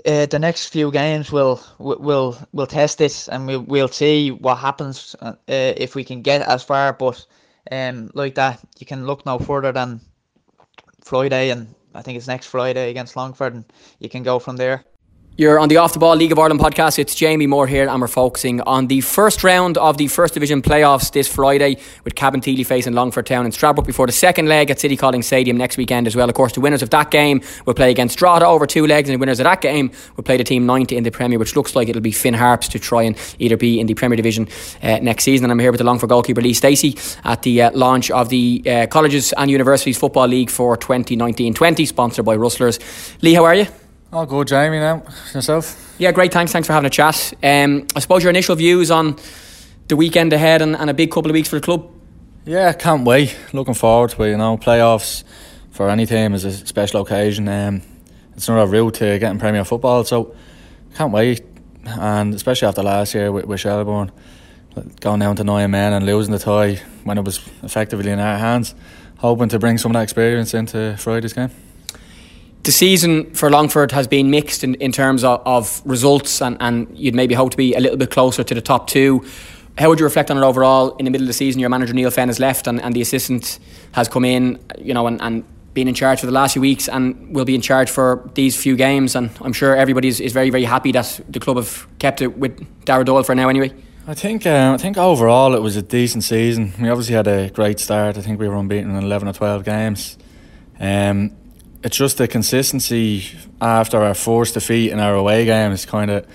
[0.06, 4.56] uh, the next few games will will will test this and we'll we'll see what
[4.58, 6.94] happens uh, if we can get as far.
[6.94, 7.26] But
[7.72, 10.02] um, like that, you can look no further than
[11.02, 13.66] Friday, and I think it's next Friday against Longford, and
[14.00, 14.84] you can go from there.
[15.36, 17.00] You're on the Off the Ball League of Ireland podcast.
[17.00, 20.62] It's Jamie Moore here, and we're focusing on the first round of the First Division
[20.62, 24.80] playoffs this Friday with Cabinteely facing Longford Town in Stradbrook before the second leg at
[24.80, 26.30] City Calling Stadium next weekend as well.
[26.30, 29.16] Of course, the winners of that game will play against Drogheda over two legs, and
[29.16, 31.76] the winners of that game will play the team 90 in the Premier, which looks
[31.76, 34.48] like it'll be Finn Harps to try and either be in the Premier Division
[34.84, 35.46] uh, next season.
[35.46, 38.62] And I'm here with the Longford goalkeeper Lee Steacy at the uh, launch of the
[38.68, 42.78] uh, Colleges and Universities Football League for 2019 20, sponsored by Rustlers.
[43.24, 43.66] Lee, how are you?
[44.14, 44.78] I'll go, Jamie.
[44.78, 45.02] Now
[45.34, 45.96] yourself.
[45.98, 46.32] Yeah, great.
[46.32, 46.52] Thanks.
[46.52, 47.34] Thanks for having a chat.
[47.42, 49.18] Um, I suppose your initial views on
[49.88, 51.90] the weekend ahead and, and a big couple of weeks for the club.
[52.46, 53.36] Yeah, can't wait.
[53.54, 54.30] Looking forward to it.
[54.30, 55.24] You know, playoffs
[55.72, 57.48] for any team is a special occasion.
[57.48, 57.82] Um,
[58.36, 60.36] it's another route to getting Premier football, so
[60.94, 61.42] can't wait.
[61.84, 64.12] And especially after last year with, with Shelbourne
[65.02, 68.38] going down to nine men and losing the tie when it was effectively in our
[68.38, 68.76] hands,
[69.18, 71.50] hoping to bring some of that experience into Friday's game
[72.64, 76.88] the season for Longford has been mixed in, in terms of, of results, and, and
[76.98, 79.26] you'd maybe hope to be a little bit closer to the top two.
[79.78, 80.96] How would you reflect on it overall?
[80.98, 83.02] In the middle of the season, your manager Neale Fenn has left, and, and the
[83.02, 83.60] assistant
[83.94, 85.44] has come in, you know, and, and
[85.74, 88.56] been in charge for the last few weeks, and will be in charge for these
[88.56, 89.16] few games.
[89.16, 92.86] And I'm sure everybody is, very, very happy that the club have kept it with
[92.86, 93.74] Daire Doyle for now, anyway.
[94.06, 96.74] I think um, I think overall it was a decent season.
[96.80, 98.18] We obviously had a great start.
[98.18, 100.18] I think we were unbeaten in eleven or twelve games.
[100.78, 101.32] Um,
[101.84, 103.26] it's just the consistency
[103.62, 106.26] after our forced defeat in our away games is kind of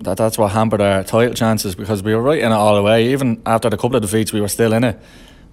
[0.00, 2.82] that that's what hampered our title chances because we were right in it all the
[2.82, 3.12] way.
[3.12, 5.00] Even after the couple of defeats, we were still in it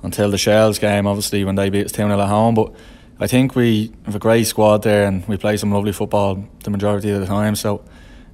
[0.04, 2.56] until the Shells game, obviously when they beat us 2 0 at home.
[2.56, 2.74] But
[3.20, 6.72] I think we have a great squad there and we play some lovely football the
[6.72, 7.56] majority of the time.
[7.56, 7.86] So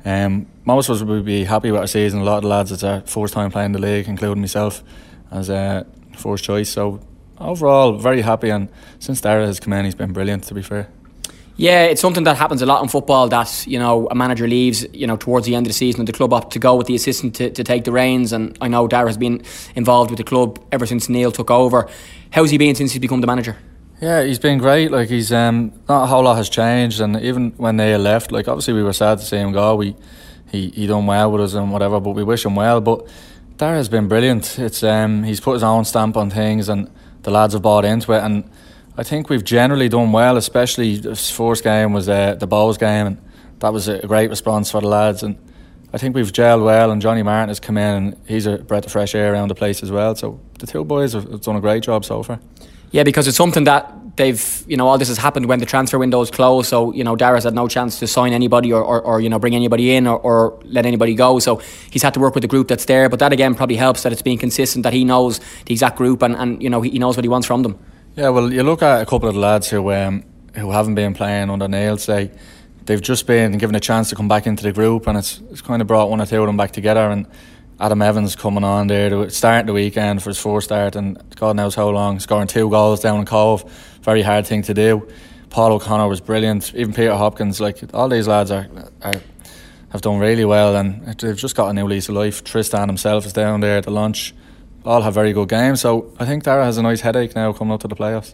[0.06, 2.22] um, most of us would be happy with our season.
[2.22, 4.84] A lot of the lads, it's our first time playing the league, including myself
[5.32, 5.86] as a
[6.16, 6.70] first choice.
[6.70, 7.02] So
[7.40, 8.50] overall, very happy.
[8.50, 8.70] And
[9.00, 10.90] since Daire has come in, he's been brilliant, to be fair.
[11.60, 14.86] Yeah, it's something that happens a lot in football that, you know, a manager leaves,
[14.94, 16.86] you know, towards the end of the season and the club up to go with
[16.86, 18.32] the assistant to, to take the reins.
[18.32, 19.44] And I know Daire has been
[19.76, 21.90] involved with the club ever since Neale took over.
[22.30, 23.58] How's he been since he's become the manager?
[24.00, 24.92] Yeah, he's been great.
[24.92, 28.48] Like he's um, not a whole lot has changed, and even when they left, like
[28.48, 29.76] obviously we were sad to see him go.
[29.76, 29.96] We
[30.52, 32.80] he he done well with us and whatever, but we wish him well.
[32.80, 33.08] But
[33.58, 34.60] Daire's been brilliant.
[34.60, 36.92] It's um, he's put his own stamp on things, and
[37.28, 38.24] the lads have bought into it.
[38.24, 38.50] And
[38.96, 40.38] I think we've generally done well.
[40.38, 43.18] Especially this first game was uh, the Bohs game, and
[43.60, 45.24] that was a great response for the lads.
[45.24, 45.38] And
[45.92, 48.86] I think we've gelled well, and Johnny Martin has come in, and he's a breath
[48.86, 50.16] of fresh air around the place as well.
[50.16, 52.40] So the two boys have done a great job so far.
[52.92, 55.97] Yeah, because it's something that they've, you know, all this has happened when the transfer
[55.97, 56.70] window is closed.
[56.70, 59.39] So, you know, Daire's had no chance to sign anybody or, or, or you know,
[59.39, 61.39] bring anybody in or, or, let anybody go.
[61.39, 61.61] So
[61.91, 63.09] he's had to work with the group that's there.
[63.09, 66.22] But that again probably helps that it's being consistent, that he knows the exact group
[66.22, 67.80] and, and you know, he knows what he wants from them.
[68.15, 70.24] Yeah, well, you look at a couple of the lads who um,
[70.55, 72.32] who haven't been playing under Neale, say,
[72.86, 75.61] they've just been given a chance to come back into the group and it's, it's
[75.61, 77.09] kind of brought one or two of them back together.
[77.09, 77.28] And
[77.80, 81.55] Adam Evans coming on there to start the weekend for his first start and God
[81.55, 83.72] knows how long, scoring two goals down in Cobh.
[84.08, 85.05] Very hard thing to do.
[85.49, 86.74] Paul O'Connor was brilliant.
[86.74, 88.66] Even Peter Hopkins, like all these lads are,
[89.01, 89.22] are
[89.89, 92.41] have done really well and they've just got a new lease of life.
[92.41, 94.34] Tristan himself is down there at the lunch.
[94.86, 95.82] All have very good games.
[95.82, 98.34] So I think Daire has a nice headache now coming up to the playoffs.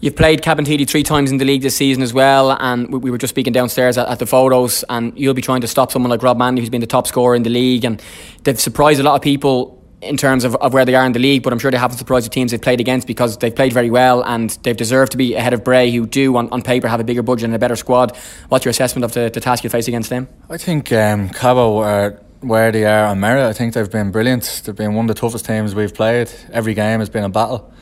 [0.00, 3.10] You've played Cabinteely three times in the league this season as well, and we, we
[3.10, 6.10] were just speaking downstairs at, at, the photos, and you'll be trying to stop someone
[6.10, 8.02] like Rob Manley, who's been the top scorer in the league, and
[8.42, 11.18] they've surprised a lot of people in terms of, of where they are in the
[11.18, 13.72] league, but I'm sure they haven't surprised the teams they've played against because they've played
[13.72, 16.88] very well and they've deserved to be ahead of Bray, who do on, on paper
[16.88, 18.16] have a bigger budget and a better squad.
[18.48, 20.28] What's your assessment of the, the task you face against them?
[20.48, 23.48] I think um, Cabo are where they are on merit.
[23.48, 24.62] I think they've been brilliant.
[24.64, 26.30] They've been one of the toughest teams we've played.
[26.52, 27.72] Every game has been a battle,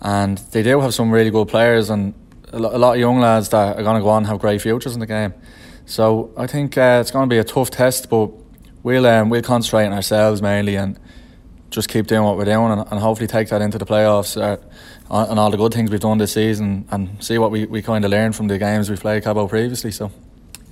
[0.00, 2.14] and they do have some really good players and
[2.52, 4.94] a lot of young lads that are going to go on and have great futures
[4.94, 5.32] in the game.
[5.86, 8.30] So I think uh, it's going to be a tough test, but
[8.82, 10.98] we'll um, we'll concentrate on ourselves mainly and
[11.70, 14.56] just keep doing what we're doing and, and hopefully take that into the playoffs uh,
[15.10, 18.04] and all the good things we've done this season and see what we, we kind
[18.04, 19.90] of learned from the games we've played Cabo previously.
[19.90, 20.10] So.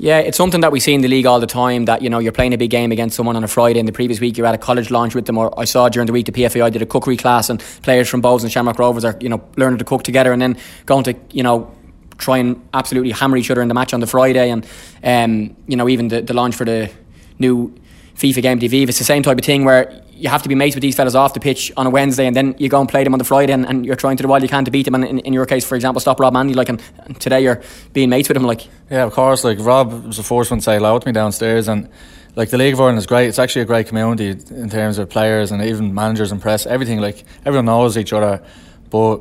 [0.01, 1.86] Yeah, it's something that we see in the league all the time.
[1.86, 3.92] That you know, you're playing a big game against someone on a Friday, and the
[3.92, 5.36] previous week you're at a college launch with them.
[5.36, 8.22] Or I saw during the week the PFAI did a cookery class, and players from
[8.22, 11.16] Bohs and Shamrock Rovers are you know learning to cook together, and then going to
[11.32, 11.74] you know
[12.16, 14.64] try and absolutely hammer each other in the match on the Friday, and
[15.03, 16.92] um, you know even the, the launch for the
[17.40, 17.74] new
[18.18, 18.88] FIFA game Vive.
[18.88, 21.14] It's the same type of thing where you have to be mates with these fellas
[21.14, 23.24] off the pitch on a Wednesday and then you go and play them on the
[23.24, 24.96] Friday and, and you're trying to do all you can to beat them.
[24.96, 27.62] And in, in your case for example stop Rob Manley like and, and, today you're
[27.92, 28.66] being mates with him like.
[28.90, 29.44] Yeah of course.
[29.44, 31.88] Like Rob was the first one to say hello to me downstairs and
[32.34, 33.28] like the League of Ireland is great.
[33.28, 37.00] It's actually a great community in terms of players and even managers and press everything
[37.00, 38.44] like everyone knows each other.
[38.90, 39.20] But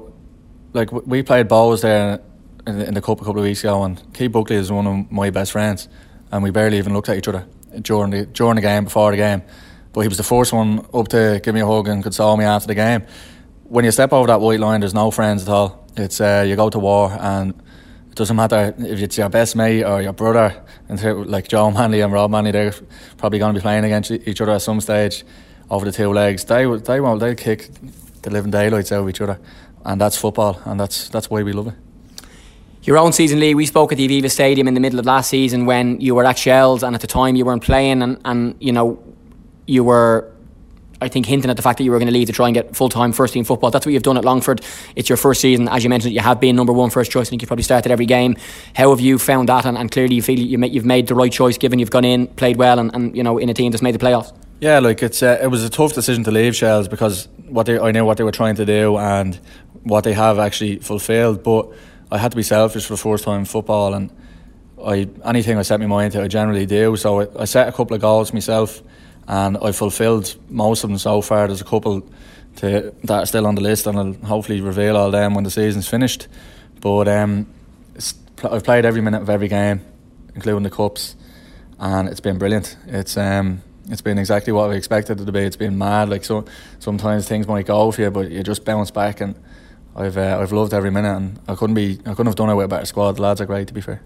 [0.74, 2.20] like we played Bohs there
[2.66, 5.12] in, in the cup a couple of weeks ago and Keith Buckley is one of
[5.12, 5.88] my best friends
[6.32, 7.46] and we barely even looked at each other
[7.82, 9.42] during the during the game before the game
[9.98, 12.46] but he was the first one up to give me a hug and console me
[12.46, 13.02] after the game.
[13.64, 15.88] When you step over that white line, there's no friends at all.
[15.96, 17.50] It's uh, you go to war, and
[18.12, 20.64] it doesn't matter if it's your best mate or your brother.
[20.88, 22.76] And like Joe Manley and Rob Manley, they're
[23.18, 25.26] probably going to be playing against each other at some stage
[25.72, 26.46] over the two legs.
[26.46, 27.68] They they won't they kick
[28.22, 29.40] the living daylights out of each other,
[29.84, 31.87] and that's football, and that's that's why we love it
[32.88, 33.54] your own season, Lee.
[33.54, 36.26] We spoke at the Aviva Stadium in the middle of last season when you were
[36.26, 39.04] at Shells, and at the time you weren't playing, and, and you know
[39.68, 40.34] you were
[41.00, 42.56] I think hinting at the fact that you were going to leave to try and
[42.56, 43.70] get full time first team football.
[43.70, 44.62] That's what you've done at Longford.
[44.96, 46.14] It's your first season, as you mentioned.
[46.14, 47.28] You have been number one first choice.
[47.28, 48.36] I think you've probably started every game.
[48.76, 49.66] How have you found that?
[49.66, 52.28] And, and clearly, you feel you have made the right choice, given you've gone in,
[52.28, 54.34] played well, and, and you know in a team that's made the playoffs.
[54.60, 57.78] Yeah, like it's uh, it was a tough decision to leave Shells because what they
[57.78, 59.40] I knew what they were trying to do and
[59.84, 61.44] what they have actually fulfilled.
[61.44, 61.72] But
[62.12, 64.12] I had to be selfish for the first time in football, and
[64.84, 66.96] I anything I set my mind to, I generally do.
[66.98, 68.82] So I, I set a couple of goals myself
[69.28, 71.48] and I fulfilled most of them so far.
[71.48, 72.08] There's a couple
[72.58, 75.52] to, that are still on the list, and I'll hopefully reveal all them when the
[75.52, 76.28] season's finished.
[76.80, 77.48] But um,
[78.44, 79.82] I've played every minute of every game,
[80.34, 81.16] including the cups,
[81.80, 82.78] and it's been brilliant.
[82.88, 85.40] It's um, it's been exactly what we expected it to be.
[85.40, 86.10] It's been mad.
[86.10, 86.46] Like so,
[86.80, 89.20] sometimes things might go for you, but you just bounce back.
[89.20, 89.36] And
[89.98, 92.56] I've uh, I've loved every minute, and I couldn't be I couldn't have done it
[92.56, 93.14] with a better squad.
[93.14, 94.02] The lads are great, to be fair.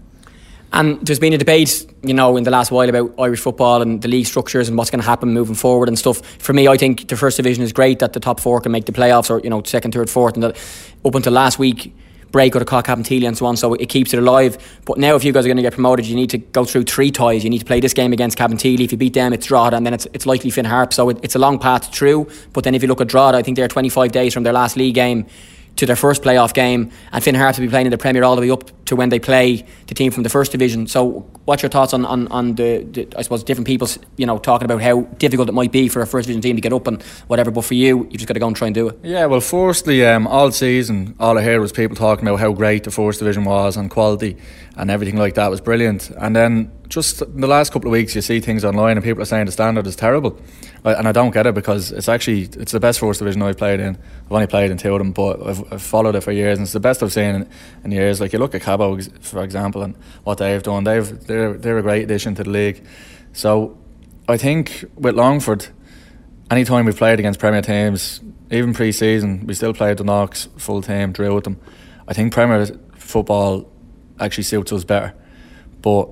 [0.74, 4.00] And there's been a debate, you know, in the last while about Irish football and
[4.00, 6.22] the league structures and what's going to happen moving forward and stuff.
[6.38, 8.86] For me, I think the first division is great that the top four can make
[8.86, 10.56] the playoffs, or you know, second, third, fourth, and that
[11.04, 11.94] up until last week
[12.32, 14.80] break out of Cork Cabinteely and so on, so it keeps it alive.
[14.86, 16.84] But now, if you guys are going to get promoted, you need to go through
[16.84, 17.44] three ties.
[17.44, 18.80] You need to play this game against Cabinteely.
[18.80, 20.94] If you beat them, it's Drogheda, and then it's, it's likely Finn Harp.
[20.94, 22.30] So it, it's a long path through.
[22.54, 24.76] But then if you look at Drogheda, I think they're 25 days from their last
[24.78, 25.26] league game
[25.76, 28.36] to their first playoff game, and Finn Harps will be playing in the Premier all
[28.36, 30.86] the way up to when they play the team from the first division.
[30.86, 34.38] So, what's your thoughts on, on, on the, the, I suppose, different people's, you know,
[34.38, 36.86] talking about how difficult it might be for a first division team to get up
[36.86, 38.98] and whatever, but for you, you've just got to go and try and do it.
[39.02, 42.84] Yeah, well, firstly, um, all season, all I heard was people talking about how great
[42.84, 44.36] the first division was and quality
[44.76, 46.10] and everything like that was brilliant.
[46.10, 49.22] And then just in the last couple of weeks, you see things online and people
[49.22, 50.38] are saying the standard is terrible.
[50.84, 53.78] And I don't get it because it's actually it's the best first division I've played
[53.78, 53.96] in.
[54.26, 56.64] I've only played in two of them, but I've, I've followed it for years, and
[56.64, 57.48] it's the best I've seen in,
[57.84, 58.20] in years.
[58.20, 60.82] Like you look at Cabo, for example, and what they've done.
[60.82, 62.84] They've they're they're a great addition to the league.
[63.32, 63.78] So
[64.28, 65.68] I think with Longford,
[66.50, 68.20] anytime we've played against Premier teams,
[68.50, 71.60] even pre-season, we still played the Knox full team, drill with them.
[72.08, 72.66] I think Premier
[72.96, 73.70] football
[74.18, 75.14] actually suits us better,
[75.80, 76.08] but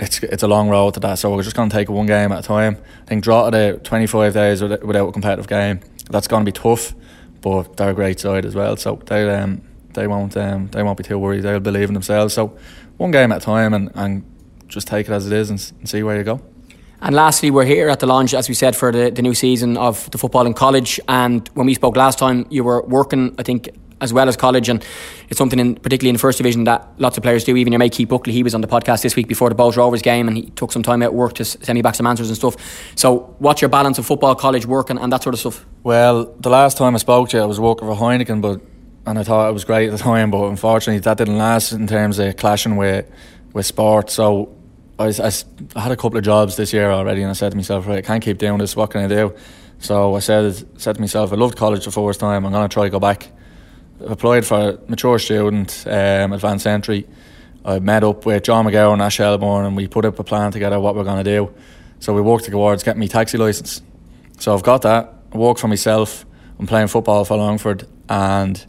[0.00, 1.18] it's it's a long road to that.
[1.18, 2.78] So we're just going to take it one game at a time.
[3.02, 5.80] I think draw to 25 days without a competitive game.
[6.10, 6.94] That's going to be tough,
[7.40, 8.76] but they're a great side as well.
[8.76, 9.62] So they um
[9.94, 11.42] they won't um they won't be too worried.
[11.42, 12.34] They'll believe in themselves.
[12.34, 12.56] So
[12.96, 14.24] one game at a time and, and
[14.68, 16.40] just take it as it is and, and see where you go.
[17.00, 19.76] And lastly, we're here at the launch, as we said, for the, the new season
[19.76, 20.98] of the football in college.
[21.06, 23.68] And when we spoke last time, you were working, I think,
[24.04, 24.84] as well as college, and
[25.28, 27.56] it's something in particularly in the first division that lots of players do.
[27.56, 29.76] Even your mate Keith Buckley, he was on the podcast this week before the Bohs
[29.76, 32.28] Rovers game, and he took some time out work to send me back some answers
[32.28, 32.56] and stuff.
[32.94, 35.66] So, what's your balance of football, college, work, and, and that sort of stuff?
[35.82, 38.60] Well, the last time I spoke to you, I was working for Heineken, but
[39.06, 41.86] and I thought it was great at the time, but unfortunately that didn't last in
[41.86, 43.10] terms of clashing with
[43.52, 44.10] with sport.
[44.10, 44.56] So.
[44.96, 45.32] I, I,
[45.74, 47.98] I had a couple of jobs this year already, and I said to myself, right,
[47.98, 48.76] I can't keep doing this.
[48.76, 49.34] What can I do?
[49.84, 52.46] So I said said to myself, I loved college the first time.
[52.46, 53.28] I'm gonna try to go back
[54.00, 57.06] applied for mature student um, advanced entry.
[57.64, 60.52] I met up with John McGowan and Ash Shelbourne and we put up a plan
[60.52, 61.52] together what we're going to do.
[62.00, 63.80] So we worked towards getting me taxi license.
[64.38, 65.14] So I've got that.
[65.32, 66.26] I work for myself.
[66.58, 68.64] I'm playing football for Longford and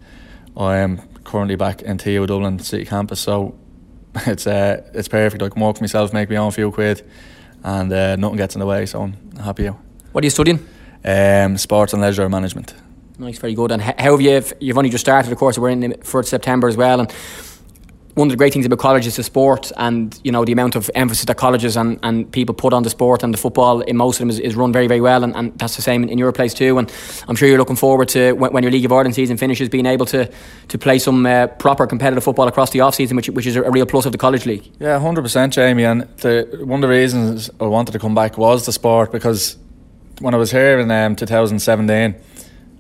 [0.56, 3.20] I am currently back in TU Dublin City Campus.
[3.20, 3.58] So
[4.26, 5.44] it's uh, it's perfect.
[5.44, 7.06] I can work for myself, make my own few quid,
[7.64, 8.86] and uh, nothing gets in the way.
[8.86, 9.68] So I'm happy.
[9.68, 10.66] What are you studying?
[11.04, 12.74] Um, sports and leisure management.
[13.18, 13.72] Nice, very good.
[13.72, 14.44] And how have you?
[14.60, 15.58] You've only just started, of course.
[15.58, 17.14] We're in the first September as well, and
[18.16, 20.76] one of the great things about college is the sport and you know the amount
[20.78, 23.98] of emphasis that colleges and, and people put on the sport and the football in
[23.98, 26.10] most of them is, is run very very well and, and that's the same in,
[26.10, 26.92] in, your place too and
[27.28, 29.86] I'm sure you're looking forward to when, when your League of Ireland season finishes being
[29.86, 30.32] able to
[30.70, 33.70] to play some uh, proper competitive football across the off season which, which is a,
[33.70, 37.50] real plus of the college league yeah 100% Jamie and the, one of the reasons
[37.60, 39.58] I wanted to come back was the sport because
[40.22, 42.16] when I was here in um, 2017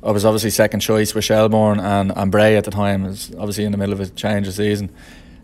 [0.05, 3.05] I was obviously second choice with Shelbourne and, and Bray at the time.
[3.05, 4.91] It was obviously in the middle of a change of season.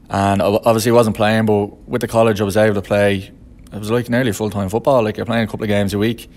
[0.07, 3.32] And I obviously wasn't playing, but with the college I was able to play.
[3.74, 5.03] It was like nearly full time football.
[5.03, 6.30] Like you're playing a couple of games a week,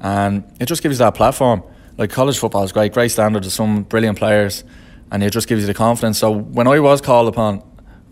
[0.00, 1.62] and it just gives you that platform.
[1.96, 4.62] Like college football is great, great standards, some brilliant players,
[5.10, 6.18] and it just gives you the confidence.
[6.18, 7.62] So when I was called upon,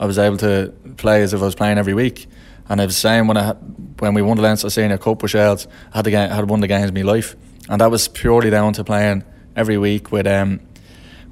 [0.01, 2.27] I was able to play as if I was playing every week.
[2.71, 3.53] And I was saying when I
[3.99, 6.49] when we won the Leinster Senior Cup with Shells, I had the game, I had
[6.49, 7.37] won the games of my life,
[7.69, 9.25] and that was purely down to playing
[9.59, 10.61] every week with um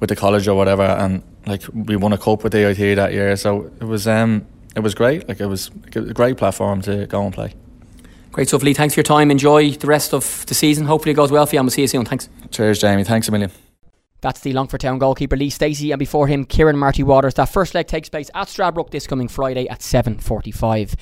[0.01, 3.13] with the college or whatever, and like we won a cup with the AIT that
[3.13, 5.27] year, so it was um it was great.
[5.29, 7.55] Like it was a great platform to go and play.
[8.33, 8.75] Great stuff, Lee.
[8.75, 9.31] Thanks for your time.
[9.31, 10.85] Enjoy the rest of the season.
[10.85, 12.05] Hopefully, it goes well for you, and we'll see you soon.
[12.05, 12.29] Thanks.
[12.51, 13.05] Cheers, Jamie.
[13.05, 13.51] Thanks a million.
[14.21, 17.35] That's the Longford Town goalkeeper Lee Steacy, and before him, Kieran Marty Waters.
[17.35, 20.95] That first leg takes place at Stradbrook this coming Friday at seven forty-five.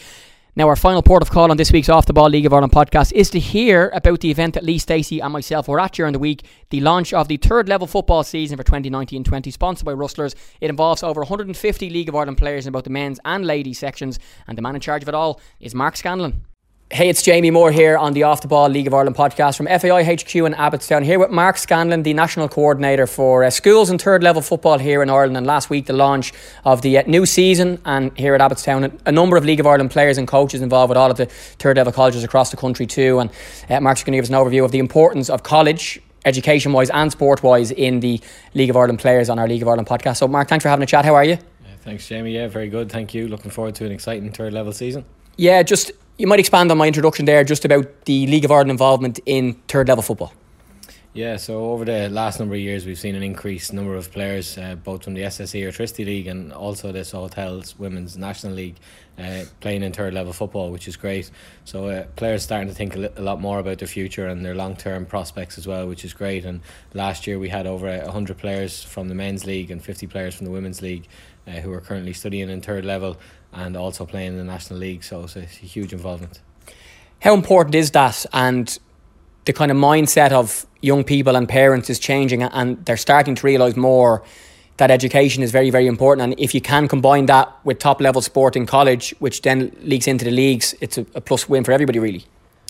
[0.57, 2.73] Now, our final port of call on this week's Off the Ball League of Ireland
[2.73, 6.13] podcast is to hear about the event that Lee Steacy and myself were at during
[6.13, 9.93] the week, the launch of the third level football season for 2019 20, sponsored by
[9.93, 10.37] Rustlers.
[10.61, 14.21] It involves over 150 League of Ireland players in both the men's and ladies sections,
[14.47, 16.45] and the man in charge of it all is Mark Scanlon.
[16.91, 19.67] Hey, it's Jamie Moore here on the Off the Ball League of Ireland podcast from
[19.67, 21.03] FAI HQ in Abbottstown.
[21.03, 25.03] Here with Mark Scanlon, the national coordinator for uh, schools and third level football here
[25.03, 25.37] in Ireland.
[25.37, 26.33] And last week, the launch
[26.65, 27.81] of the uh, new season.
[27.85, 30.99] And here at Abbottstown, a number of League of Ireland players and coaches involved with
[30.99, 33.19] all of the third level colleges across the country, too.
[33.19, 33.31] And
[33.71, 36.91] uh, Mark's going to give us an overview of the importance of college education wise
[36.91, 38.21] and sport wise in the
[38.53, 40.19] League of Ireland players on our League of Ireland podcast.
[40.19, 41.07] So, Mark, thanks for having a chat.
[41.07, 41.39] How are you?
[41.39, 42.35] Yeah, thanks, Jamie.
[42.35, 42.93] Yeah, very good.
[42.93, 43.27] Thank you.
[43.27, 45.07] Looking forward to an exciting third level season.
[45.37, 48.71] Yeah, just you might expand on my introduction there just about the League of Ireland
[48.71, 50.33] involvement in third level football.
[51.13, 54.59] Yeah, so over the last number of years, we've seen an increased number of players,
[54.59, 58.75] uh, both from the SSE Airtricity League and also the Hotels Women's National League,
[59.17, 61.31] uh, playing in third level football, which is great.
[61.65, 64.45] So uh, players starting to think a, li- a, lot more about their future and
[64.45, 66.45] their long term prospects as well, which is great.
[66.45, 66.63] And
[66.95, 70.47] last year we had over hundred players from the men's league and fifty players from
[70.47, 71.07] the women's league
[71.47, 73.17] uh, who are currently studying in third level
[73.55, 75.05] and also playing in the national league.
[75.05, 76.41] So it's a, it's a huge involvement.
[77.21, 78.27] How important is that?
[78.33, 78.79] And
[79.45, 83.47] the kind of mindset of young people and parents is changing and they're starting to
[83.47, 84.23] realise more
[84.77, 86.25] that education is very, very important.
[86.25, 90.09] And if you can combine that with top level sport in college, which then leaks
[90.09, 92.25] into the leagues, it's a, a plus win for everybody, really.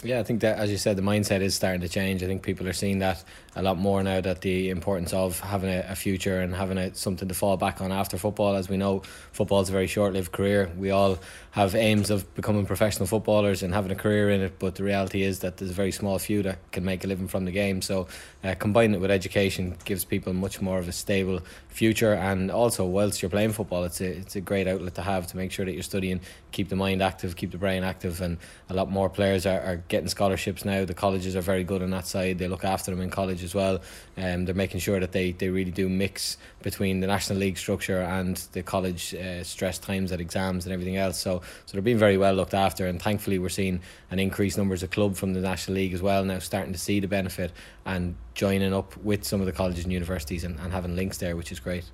[0.05, 2.23] Yeah, I think that, as you said, the mindset is starting to change.
[2.23, 3.25] I think people are seeing that
[3.57, 6.95] a lot more now that the importance of having a, a future and having a,
[6.95, 8.55] something to fall back on after football.
[8.55, 9.03] As we know,
[9.33, 10.71] football is a very short lived career.
[10.77, 11.19] We all
[11.53, 15.23] have aims of becoming professional footballers and having a career in it, but the reality
[15.23, 17.81] is that there's a very small few that can make a living from the game.
[17.81, 18.09] So,
[18.43, 22.13] uh, combining it with education gives people much more of a stable future.
[22.13, 25.37] And also, whilst you're playing football, it's a, it's a great outlet to have to
[25.37, 26.21] make sure that you're studying,
[26.53, 28.21] keep the mind active, keep the brain active.
[28.21, 28.39] And
[28.69, 30.85] a lot more players are, are getting scholarships now.
[30.85, 33.55] The colleges are very good on that side, they look after them in college as
[33.55, 33.81] well.
[34.17, 38.01] Um, they're making sure that they, they really do mix between the National League structure
[38.01, 41.17] and the college uh, stress times at exams and everything else.
[41.17, 43.81] So, so they're being very well looked after, and thankfully we're seeing
[44.11, 46.99] an increased numbers of club from the National League as well now starting to see
[46.99, 47.53] the benefit
[47.87, 51.37] and joining up with some of the colleges and universities and, and having links there,
[51.37, 51.85] which is great.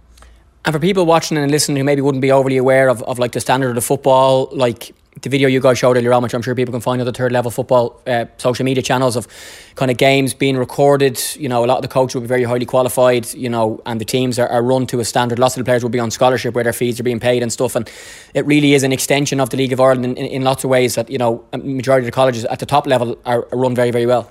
[0.64, 3.32] And for people watching and listening who maybe wouldn't be overly aware of, of like
[3.32, 6.42] the standard of the football, like the video you guys showed earlier on, which I'm
[6.42, 9.26] sure people can find on the third level football uh, social media channels of
[9.74, 11.20] kind of games being recorded.
[11.36, 14.00] You know, a lot of the coaches will be very highly qualified, you know, and
[14.00, 15.38] the teams are, are run to a standard.
[15.38, 17.52] Lots of the players will be on scholarship where their fees are being paid and
[17.52, 17.74] stuff.
[17.74, 17.90] And
[18.34, 20.70] it really is an extension of the League of Ireland in, in, in lots of
[20.70, 23.74] ways that, you know, majority of the colleges at the top level are, are run
[23.74, 24.30] very, very well.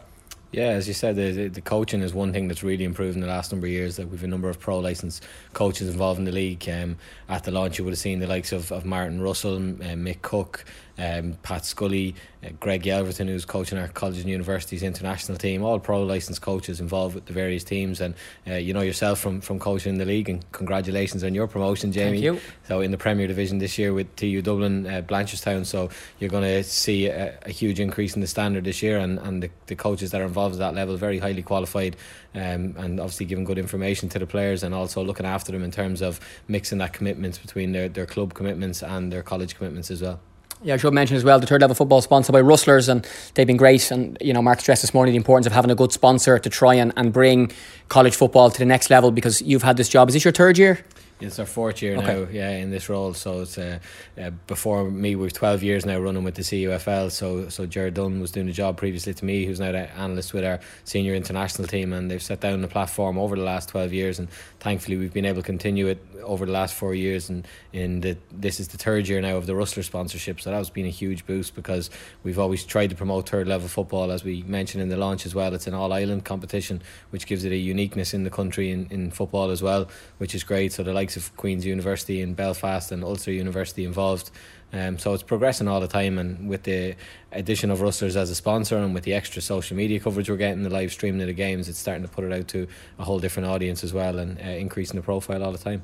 [0.51, 3.27] Yeah, as you said, the, the coaching is one thing that's really improved in the
[3.27, 3.97] last number of years.
[3.97, 5.23] That we've a number of pro licensed
[5.53, 6.67] coaches involved in the league.
[6.67, 6.97] Um,
[7.27, 10.23] at the launch, you would have seen the likes of, of Martin Russell, uh, Mick
[10.23, 10.65] Cook,
[10.99, 15.79] um, Pat Scully, uh, Greg Yelverton, who's coaching our colleges and universities international team, all
[15.79, 18.01] pro licensed coaches involved with the various teams.
[18.01, 18.13] And
[18.47, 21.91] uh, you know yourself from, from coaching in the league, and congratulations on your promotion,
[21.91, 22.21] Jamie.
[22.21, 22.41] Thank you.
[22.67, 25.65] So, in the Premier Division this year with TU Dublin, uh, Blanchardstown.
[25.65, 25.89] So,
[26.19, 29.43] you're going to see a, a, huge increase in the standard this year, and, and
[29.43, 31.95] the, the coaches that are involved at that level, very highly qualified,
[32.35, 35.71] um, and obviously giving good information to the players and also looking after them in
[35.71, 40.01] terms of mixing that commitments between their, their club commitments and their college commitments as
[40.01, 40.19] well.
[40.61, 43.47] Yeah, I should mention as well the third level football sponsored by Rustlers, and they've
[43.47, 43.91] been great.
[43.91, 46.49] And you know, Mark stressed this morning the importance of having a good sponsor to
[46.49, 47.51] try and, and bring
[47.87, 50.09] college football to the next level because you've had this job.
[50.09, 50.83] Is this your third year?
[51.21, 52.07] It's our fourth year okay.
[52.07, 53.13] now, yeah, in this role.
[53.13, 53.79] So it's uh,
[54.17, 57.11] uh, before me, we've twelve years now running with the CUFL.
[57.11, 60.33] So so Jared Dunn was doing the job previously to me, who's now the analyst
[60.33, 63.91] with our senior international team, and they've set down the platform over the last twelve
[63.91, 67.45] years, and thankfully we've been able to continue it over the last four years, and
[67.73, 70.39] in the this is the third year now of the Rustler sponsorship.
[70.39, 71.89] So that has been a huge boost because
[72.23, 75.35] we've always tried to promote third level football, as we mentioned in the launch as
[75.35, 75.53] well.
[75.53, 79.11] It's an all island competition, which gives it a uniqueness in the country in, in
[79.11, 80.71] football as well, which is great.
[80.71, 84.29] So the likes of Queen's University in Belfast and Ulster University involved.
[84.71, 86.95] Um, so it's progressing all the time, and with the
[87.31, 90.61] addition of Rustlers as a sponsor and with the extra social media coverage we're getting,
[90.61, 92.67] the live streaming of the games, it's starting to put it out to
[92.99, 95.81] a whole different audience as well, and uh, increasing the profile all the time.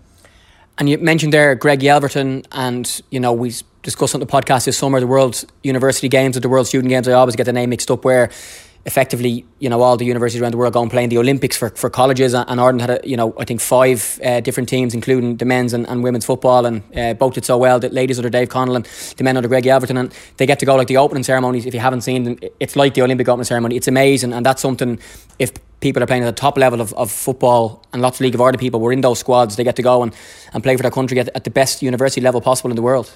[0.77, 3.51] And you mentioned there Greg Yelverton, and you know we
[3.81, 7.07] discussed on the podcast this summer the World University Games or the World Student Games.
[7.07, 8.29] I always get the name mixed up where
[8.85, 11.57] effectively, you know, all the universities around the world go and play in the Olympics
[11.57, 12.35] for, for colleges.
[12.35, 15.73] And Ireland had, a, you know, I think five uh, different teams, including the men's
[15.73, 17.79] and, and women's football, and uh, both did so well.
[17.79, 18.85] The ladies under Dave Connell and
[19.17, 19.97] the men under Greg Yelverton.
[19.97, 21.65] And they get to go like the opening ceremonies.
[21.65, 23.75] If you haven't seen them, it's like the Olympic opening ceremony.
[23.75, 24.33] It's amazing.
[24.33, 24.99] And that's something,
[25.39, 28.35] if people are playing at the top level of, of football and lots of League
[28.35, 30.15] of Ireland people were in those squads, they get to go and,
[30.53, 33.11] and play for their country at, at the best university level possible in the world.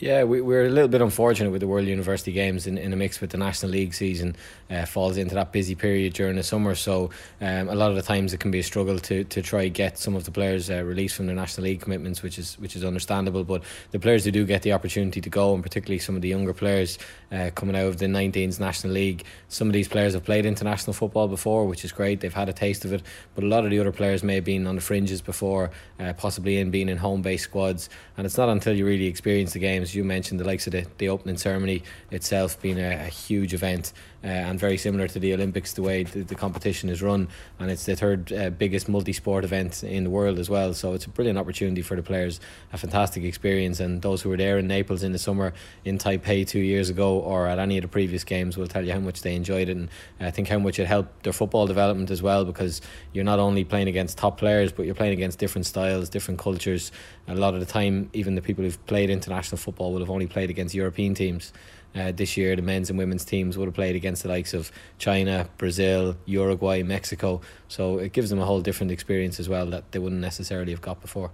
[0.00, 2.96] Yeah, we, we're a little bit unfortunate with the World University Games in, in a
[2.96, 4.36] mix with the National League season.
[4.70, 8.02] Uh, falls into that busy period during the summer, so um, a lot of the
[8.02, 10.84] times it can be a struggle to, to try get some of the players uh,
[10.84, 13.42] released from their National League commitments, which is which is understandable.
[13.42, 16.28] But the players who do get the opportunity to go, and particularly some of the
[16.28, 16.98] younger players
[17.32, 20.92] uh, coming out of the 19s National League, some of these players have played international
[20.92, 22.20] football before, which is great.
[22.20, 23.02] They've had a taste of it,
[23.34, 26.12] but a lot of the other players may have been on the fringes before, uh,
[26.12, 29.58] possibly in being in home based squads, and it's not until you really experience the
[29.58, 33.54] games you mentioned the likes of the, the opening ceremony itself being a, a huge
[33.54, 33.92] event
[34.24, 37.28] uh, and very similar to the Olympics, the way the, the competition is run,
[37.60, 40.74] and it's the third uh, biggest multi-sport event in the world as well.
[40.74, 42.40] So it's a brilliant opportunity for the players,
[42.72, 45.52] a fantastic experience, and those who were there in Naples in the summer,
[45.84, 48.92] in Taipei two years ago, or at any of the previous games, will tell you
[48.92, 52.10] how much they enjoyed it, and I think how much it helped their football development
[52.10, 52.80] as well, because
[53.12, 56.90] you're not only playing against top players, but you're playing against different styles, different cultures.
[57.28, 60.26] A lot of the time, even the people who've played international football will have only
[60.26, 61.52] played against European teams.
[61.94, 64.70] Uh, this year, the men's and women's teams would have played against the likes of
[64.98, 67.40] China, Brazil, Uruguay, Mexico.
[67.68, 70.82] So it gives them a whole different experience as well that they wouldn't necessarily have
[70.82, 71.30] got before.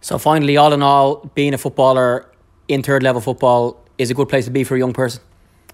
[0.00, 2.28] So, finally, all in all, being a footballer
[2.68, 5.22] in third level football is a good place to be for a young person.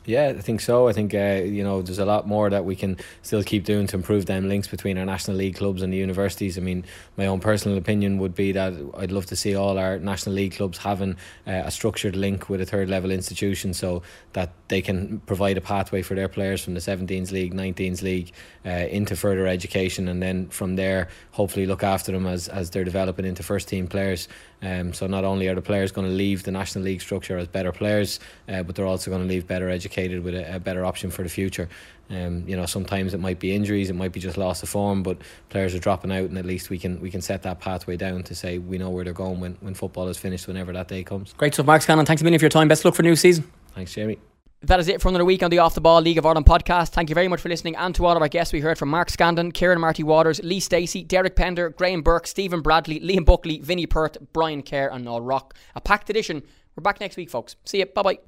[0.07, 0.88] Yeah, I think so.
[0.88, 3.86] I think uh, you know there's a lot more that we can still keep doing
[3.88, 6.57] to improve them links between our national league clubs and the universities.
[6.57, 6.84] I mean,
[7.18, 10.55] my own personal opinion would be that I'd love to see all our national league
[10.55, 15.18] clubs having uh, a structured link with a third level institution, so that they can
[15.27, 18.33] provide a pathway for their players from the 17s league, 19s league
[18.64, 22.85] uh, into further education, and then from there, hopefully look after them as as they're
[22.85, 24.29] developing into first team players.
[24.62, 27.49] Um, so not only are the players going to leave the national league structure as
[27.49, 30.85] better players, uh, but they're also going to leave better educated with a, a better
[30.85, 31.68] option for the future.
[32.09, 35.03] Um, you know, sometimes it might be injuries, it might be just loss of form,
[35.03, 35.18] but
[35.49, 38.23] players are dropping out, and at least we can we can set that pathway down
[38.25, 41.03] to say we know where they're going when, when football is finished, whenever that day
[41.03, 41.33] comes.
[41.33, 42.07] Great stuff, Mark Scanlon.
[42.07, 42.68] Thanks a million for your time.
[42.68, 43.51] Best luck for new season.
[43.75, 44.18] Thanks, Jamie.
[44.63, 46.91] That is it for another week on the Off the Ball League of Ireland podcast.
[46.91, 48.53] Thank you very much for listening and to all of our guests.
[48.53, 52.61] We heard from Mark Scandon, Kieran Marty Waters, Lee Steacy, Derek Pender, Graham Burke, Stephen
[52.61, 55.55] Bradley, Liam Buckley, Vinny Perth, Brian Kerr, and Noel Rock.
[55.75, 56.43] A packed edition.
[56.77, 57.57] We're back next week, folks.
[57.65, 57.87] See you.
[57.87, 58.19] Bye bye.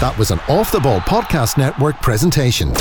[0.00, 2.72] That was an Off the Ball Podcast Network presentation.